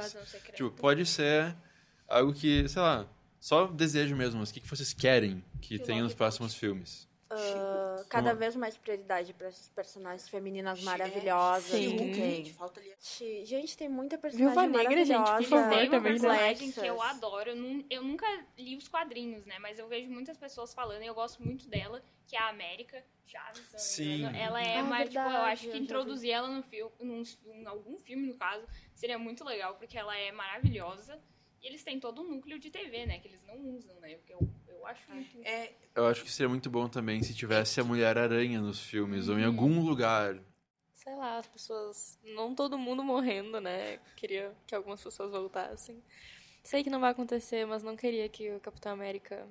Tipo, 0.53 0.69
pode 0.69 1.03
ser 1.07 1.55
algo 2.07 2.31
que, 2.31 2.69
sei 2.69 2.79
lá, 2.83 3.09
só 3.39 3.65
desejo 3.65 4.15
mesmo, 4.15 4.39
mas 4.39 4.51
o 4.51 4.53
que 4.53 4.59
que 4.61 4.67
vocês 4.69 4.93
querem 4.93 5.43
que 5.59 5.79
Que 5.79 5.83
tenha 5.83 6.03
nos 6.03 6.13
próximos 6.13 6.53
filmes? 6.53 7.07
Cada 8.05 8.29
Como- 8.29 8.39
vez 8.39 8.55
mais 8.55 8.77
prioridade 8.77 9.33
pra 9.33 9.47
essas 9.47 9.69
personagens 9.69 10.27
femininas 10.29 10.79
Sim. 10.79 10.85
maravilhosas. 10.85 11.63
Sim. 11.71 11.91
que 11.91 11.97
tem. 11.97 12.13
Gente, 12.13 12.53
falta 12.53 12.79
ali. 12.79 12.93
Gente, 13.45 13.77
tem 13.77 13.89
muita 13.89 14.17
personagem 14.17 14.53
Viúva 14.53 14.67
Negra, 14.67 15.05
gente, 15.05 15.15
por 15.17 15.21
maravilhosa. 15.23 15.49
favor, 15.63 15.77
Tem 15.79 15.87
uma 15.89 15.99
né? 15.99 16.09
personagem 16.09 16.71
que 16.71 16.79
eu 16.85 17.01
adoro. 17.01 17.49
Eu, 17.51 17.55
nun- 17.55 17.85
eu 17.89 18.03
nunca 18.03 18.25
li 18.57 18.75
os 18.77 18.87
quadrinhos, 18.87 19.45
né? 19.45 19.57
Mas 19.59 19.79
eu 19.79 19.87
vejo 19.87 20.09
muitas 20.09 20.37
pessoas 20.37 20.73
falando 20.73 21.01
e 21.03 21.07
eu 21.07 21.13
gosto 21.15 21.43
muito 21.43 21.67
dela, 21.67 22.01
que 22.27 22.35
é 22.35 22.39
a 22.39 22.49
América 22.49 23.03
Chaves. 23.25 23.61
Sim. 23.77 24.25
Ela 24.35 24.61
é 24.61 24.79
Ah, 24.79 24.83
mais, 24.83 25.09
tipo, 25.09 25.19
eu 25.21 25.41
acho 25.41 25.69
que 25.69 25.77
introduzir 25.77 26.31
ela 26.31 26.47
no 26.47 26.63
filme, 26.63 26.91
num, 26.99 27.23
em 27.53 27.65
algum 27.65 27.97
filme, 27.99 28.27
no 28.27 28.35
caso, 28.35 28.65
seria 28.95 29.17
muito 29.19 29.43
legal, 29.43 29.75
porque 29.75 29.97
ela 29.97 30.17
é 30.17 30.31
maravilhosa. 30.31 31.19
E 31.61 31.67
eles 31.67 31.83
têm 31.83 31.99
todo 31.99 32.21
um 32.21 32.25
núcleo 32.35 32.59
de 32.59 32.69
TV, 32.69 33.05
né? 33.05 33.19
Que 33.19 33.27
eles 33.29 33.41
não 33.47 33.57
usam, 33.75 33.95
né? 33.99 34.15
Porque 34.15 34.33
eu 34.33 34.47
acho 34.87 35.01
muito. 35.11 35.37
É, 35.43 35.71
Eu 35.95 36.07
acho 36.07 36.23
que 36.23 36.31
seria 36.31 36.49
muito 36.49 36.69
bom 36.69 36.87
também 36.87 37.21
se 37.23 37.33
tivesse 37.33 37.79
a 37.79 37.83
Mulher-Aranha 37.83 38.59
nos 38.61 38.79
filmes, 38.79 39.27
ou 39.29 39.37
em 39.37 39.41
Uhum. 39.41 39.47
algum 39.47 39.81
lugar. 39.85 40.37
Sei 40.93 41.15
lá, 41.15 41.37
as 41.37 41.47
pessoas. 41.47 42.19
Não 42.23 42.53
todo 42.53 42.77
mundo 42.77 43.03
morrendo, 43.03 43.59
né? 43.61 43.99
Queria 44.15 44.51
que 44.67 44.75
algumas 44.75 45.01
pessoas 45.03 45.31
voltassem. 45.31 46.01
Sei 46.63 46.83
que 46.83 46.89
não 46.89 46.99
vai 46.99 47.11
acontecer, 47.11 47.65
mas 47.65 47.81
não 47.83 47.95
queria 47.95 48.27
que 48.27 48.51
o 48.51 48.59
Capitão 48.59 48.91
América 48.91 49.47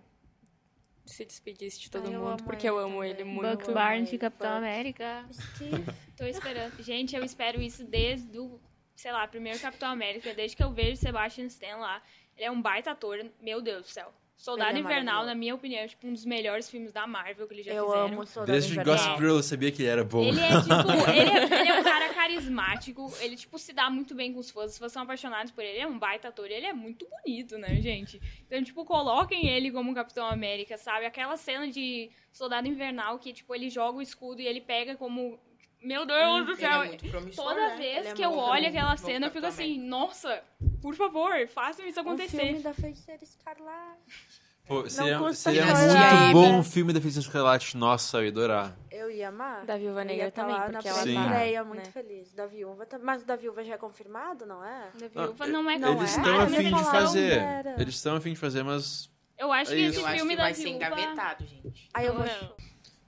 se 1.06 1.24
despedisse 1.24 1.80
de 1.80 1.90
todo 1.90 2.08
Ai, 2.08 2.14
eu 2.14 2.18
mundo, 2.20 2.28
amo 2.32 2.42
porque 2.44 2.68
eu 2.68 2.78
amo 2.78 2.96
também. 2.96 3.10
ele 3.10 3.24
Buck 3.24 3.34
muito. 3.42 3.58
Buck 3.58 3.72
Barnes 3.72 4.10
de 4.10 4.16
Buck. 4.16 4.20
Capitão 4.22 4.56
América. 4.56 5.26
Steve. 5.32 5.84
Tô 6.16 6.24
esperando. 6.26 6.82
Gente, 6.82 7.14
eu 7.16 7.24
espero 7.24 7.60
isso 7.62 7.84
desde 7.84 8.38
o, 8.38 8.60
sei 8.94 9.12
lá, 9.12 9.26
primeiro 9.26 9.58
Capitão 9.60 9.88
América, 9.90 10.34
desde 10.34 10.56
que 10.56 10.62
eu 10.62 10.72
vejo 10.72 10.96
Sebastian 11.00 11.46
Stan 11.46 11.76
lá. 11.76 12.02
Ele 12.36 12.46
é 12.46 12.50
um 12.50 12.60
baita 12.60 12.90
ator, 12.90 13.24
meu 13.40 13.62
Deus 13.62 13.82
do 13.86 13.88
céu. 13.88 14.12
Soldado 14.36 14.76
é 14.76 14.80
Invernal, 14.80 15.24
na 15.24 15.34
minha 15.34 15.54
opinião, 15.54 15.80
é 15.80 15.88
tipo 15.88 16.06
um 16.06 16.12
dos 16.12 16.26
melhores 16.26 16.68
filmes 16.68 16.92
da 16.92 17.06
Marvel 17.06 17.48
que 17.48 17.54
eles 17.54 17.66
já 17.66 17.72
Eu 17.72 17.86
fizeram. 17.86 18.04
amo 18.06 18.20
o 18.20 18.26
Soldado 18.26 18.52
Desde 18.52 18.72
Invernal. 18.72 18.94
Gossip 18.94 19.16
Girl 19.16 19.36
eu 19.36 19.42
sabia 19.42 19.72
que 19.72 19.82
ele 19.82 19.88
era 19.88 20.04
bom. 20.04 20.22
Ele 20.24 20.40
é, 20.40 20.48
tipo, 20.60 20.74
ele 21.10 21.30
é, 21.30 21.60
ele 21.60 21.68
é 21.70 21.80
um 21.80 21.82
cara 21.82 22.12
carismático, 22.12 23.12
ele, 23.20 23.34
tipo, 23.36 23.58
se 23.58 23.72
dá 23.72 23.88
muito 23.88 24.14
bem 24.14 24.32
com 24.32 24.38
os 24.38 24.50
fãs, 24.50 24.72
os 24.72 24.78
fãs 24.78 24.92
são 24.92 25.02
apaixonados 25.02 25.50
por 25.52 25.64
ele, 25.64 25.72
ele 25.74 25.80
é 25.80 25.86
um 25.86 25.98
baita 25.98 26.28
ator, 26.28 26.50
ele 26.50 26.66
é 26.66 26.72
muito 26.72 27.08
bonito, 27.08 27.56
né, 27.56 27.80
gente? 27.80 28.20
Então, 28.46 28.62
tipo, 28.62 28.84
coloquem 28.84 29.48
ele 29.48 29.70
como 29.70 29.94
Capitão 29.94 30.26
América, 30.26 30.76
sabe? 30.76 31.06
Aquela 31.06 31.36
cena 31.36 31.68
de 31.68 32.10
Soldado 32.30 32.68
Invernal 32.68 33.18
que, 33.18 33.32
tipo, 33.32 33.54
ele 33.54 33.70
joga 33.70 33.98
o 33.98 34.02
escudo 34.02 34.42
e 34.42 34.46
ele 34.46 34.60
pega 34.60 34.96
como... 34.96 35.38
Meu 35.82 36.04
Deus 36.04 36.46
do 36.46 36.52
ele 36.52 36.60
céu! 36.60 36.82
é 36.82 36.96
Toda 37.34 37.68
né? 37.68 37.76
vez 37.76 37.98
Ele 37.98 38.08
é 38.08 38.12
que 38.14 38.22
eu 38.22 38.32
olho 38.32 38.66
aquela 38.66 38.96
cena, 38.96 39.26
eu 39.26 39.30
fico 39.30 39.42
Capitão 39.42 39.64
assim, 39.64 39.78
nossa, 39.78 40.42
por 40.86 40.94
favor, 40.94 41.32
façam 41.48 41.84
isso 41.84 41.98
O 41.98 42.02
acontecer. 42.02 42.38
filme 42.38 42.60
da 42.62 42.72
Feiticeira 42.72 43.24
Escarlate. 43.24 44.46
Pô, 44.68 44.88
seria 44.88 45.32
seria 45.32 45.64
muito 45.66 46.32
bom 46.32 46.58
um 46.58 46.62
filme 46.62 46.92
da 46.92 47.00
Feiticeira 47.00 47.26
Escarlate. 47.26 47.76
Nossa, 47.76 48.18
eu 48.18 48.22
ia 48.22 48.30
adorar. 48.30 48.76
Eu 48.88 49.10
ia 49.10 49.28
amar. 49.30 49.66
Da 49.66 49.76
Viúva 49.76 50.04
Negra 50.04 50.30
tá 50.30 50.42
também, 50.42 50.56
lá 50.56 50.70
porque 50.70 50.86
ela 50.86 51.02
Sim. 51.02 51.14
tá, 51.16 51.64
muito 51.64 51.86
né? 51.86 51.90
feliz. 51.92 52.32
Da 52.34 52.46
Viúva 52.46 52.86
também. 52.86 53.04
Mas 53.04 53.22
o 53.22 53.26
da 53.26 53.34
Viúva 53.34 53.64
já 53.64 53.74
é 53.74 53.78
confirmado, 53.78 54.46
não 54.46 54.64
é? 54.64 54.90
Da 54.96 55.08
viúva 55.08 55.46
não 55.48 55.68
é 55.68 55.76
Não 55.76 55.96
Eles 55.96 56.16
é? 56.16 56.18
estão 56.18 56.40
Ah, 56.40 56.44
a 56.44 56.46
fim 56.48 56.72
de 56.72 56.84
fazer. 56.84 57.42
não. 57.64 57.72
Eles 57.80 57.94
estão 57.96 58.14
a 58.16 58.20
fim 58.20 58.32
de 58.32 58.38
fazer, 58.38 58.62
mas 58.62 59.10
Eu 59.36 59.50
acho 59.52 59.72
É 59.72 59.74
que 59.74 59.82
esse 59.82 59.98
Eu 59.98 60.06
acho 60.06 60.16
filme 60.18 60.30
que 60.30 60.36
da 60.36 60.42
vai 60.44 60.54
ser 60.54 60.62
viúva... 60.62 60.76
engavetado, 60.76 61.46
gente. 61.46 61.88
Aí 61.92 62.06
eu 62.06 62.14
vou. 62.14 62.24
Não. 62.24 62.52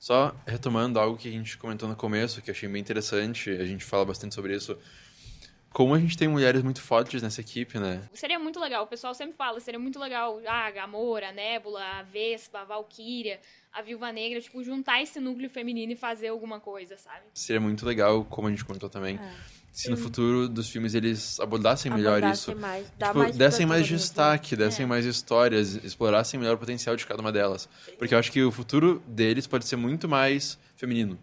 Só 0.00 0.34
retomando 0.46 0.98
algo 0.98 1.16
que 1.16 1.28
a 1.28 1.32
gente 1.32 1.56
comentou 1.56 1.88
no 1.88 1.94
começo, 1.94 2.42
que 2.42 2.50
eu 2.50 2.54
achei 2.54 2.68
bem 2.68 2.80
interessante, 2.80 3.50
a 3.50 3.64
gente 3.64 3.84
fala 3.84 4.04
bastante 4.04 4.34
sobre 4.34 4.54
isso. 4.54 4.76
Como 5.78 5.94
a 5.94 5.98
gente 6.00 6.18
tem 6.18 6.26
mulheres 6.26 6.60
muito 6.64 6.82
fortes 6.82 7.22
nessa 7.22 7.40
equipe, 7.40 7.78
né? 7.78 8.02
Seria 8.12 8.36
muito 8.36 8.58
legal, 8.58 8.82
o 8.82 8.86
pessoal 8.88 9.14
sempre 9.14 9.36
fala, 9.36 9.60
seria 9.60 9.78
muito 9.78 9.96
legal 9.96 10.40
ah, 10.44 10.66
a 10.66 10.70
Gamora, 10.72 11.28
a 11.28 11.32
Nebula, 11.32 11.80
a 11.80 12.02
Vespa, 12.02 12.58
a 12.62 12.64
Valkyria, 12.64 13.38
a 13.72 13.80
Viúva 13.80 14.10
Negra, 14.10 14.40
tipo, 14.40 14.60
juntar 14.64 15.00
esse 15.00 15.20
núcleo 15.20 15.48
feminino 15.48 15.92
e 15.92 15.94
fazer 15.94 16.26
alguma 16.28 16.58
coisa, 16.58 16.96
sabe? 16.96 17.26
Seria 17.32 17.60
muito 17.60 17.86
legal, 17.86 18.24
como 18.24 18.48
a 18.48 18.50
gente 18.50 18.64
comentou 18.64 18.90
também, 18.90 19.20
se 19.70 19.88
no 19.88 19.96
futuro 19.96 20.48
dos 20.48 20.68
filmes 20.68 20.96
eles 20.96 21.38
abordassem 21.38 21.92
melhor 21.92 22.16
abordassem 22.18 22.54
isso. 22.54 22.60
Mais, 22.60 22.84
Tipo, 22.98 23.18
mais 23.18 23.36
dessem 23.36 23.64
mais 23.64 23.82
protagonismo. 23.82 23.96
destaque, 23.98 24.56
dessem 24.56 24.82
É. 24.82 24.86
mais 24.88 25.04
histórias, 25.06 25.76
explorassem 25.84 26.40
melhor 26.40 26.56
o 26.56 26.58
potencial 26.58 26.96
de 26.96 27.06
cada 27.06 27.20
uma 27.20 27.30
delas. 27.30 27.68
Porque 27.96 28.14
eu 28.14 28.18
acho 28.18 28.32
que 28.32 28.42
o 28.42 28.50
futuro 28.50 29.00
deles 29.06 29.46
pode 29.46 29.64
ser 29.64 29.76
muito 29.76 30.08
mais 30.08 30.58
feminino. 30.74 31.16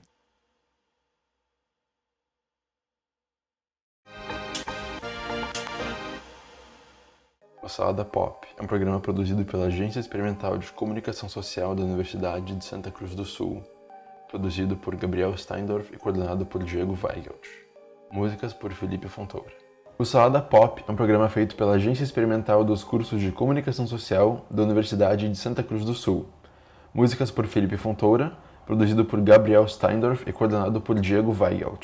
O 7.65 7.67
Salada 7.67 8.06
Pop 8.06 8.47
é 8.60 8.62
um 8.62 8.67
programa 8.67 8.99
produzido 8.99 9.43
pela 9.43 9.65
Agência 9.65 9.99
Experimental 9.99 10.56
de 10.56 10.71
Comunicação 10.71 11.28
Social 11.28 11.73
da 11.73 11.82
Universidade 11.82 12.54
de 12.54 12.63
Santa 12.63 12.91
Cruz 12.91 13.15
do 13.15 13.25
Sul, 13.25 13.63
produzido 14.30 14.75
por 14.75 14.95
Gabriel 14.95 15.36
Steindorf 15.36 15.91
e 15.91 15.97
coordenado 15.97 16.45
por 16.45 16.63
Diego 16.63 16.95
Weigelt. 17.04 17.43
Músicas 18.12 18.54
por 18.54 18.71
Felipe 18.71 19.08
Fontoura. 19.08 19.51
O 19.97 20.06
Salada 20.06 20.43
Pop 20.43 20.86
é 20.88 20.91
um 20.91 20.95
programa 20.95 21.28
feito 21.28 21.56
pela 21.56 21.73
Agência 21.73 22.04
Experimental 22.04 22.63
dos 22.63 22.84
Cursos 22.84 23.19
de 23.19 23.32
Comunicação 23.32 23.88
Social 23.88 24.45
da 24.51 24.62
Universidade 24.62 25.28
de 25.28 25.36
Santa 25.36 25.63
Cruz 25.63 25.84
do 25.84 25.95
Sul. 25.95 26.28
Músicas 26.93 27.32
por 27.32 27.47
Felipe 27.47 27.78
Fontoura, 27.78 28.38
produzido 28.63 29.04
por 29.06 29.19
Gabriel 29.21 29.67
Steindorf 29.67 30.23
e 30.30 30.32
coordenado 30.32 30.80
por 30.82 30.99
Diego 30.99 31.36
Weigelt. 31.36 31.84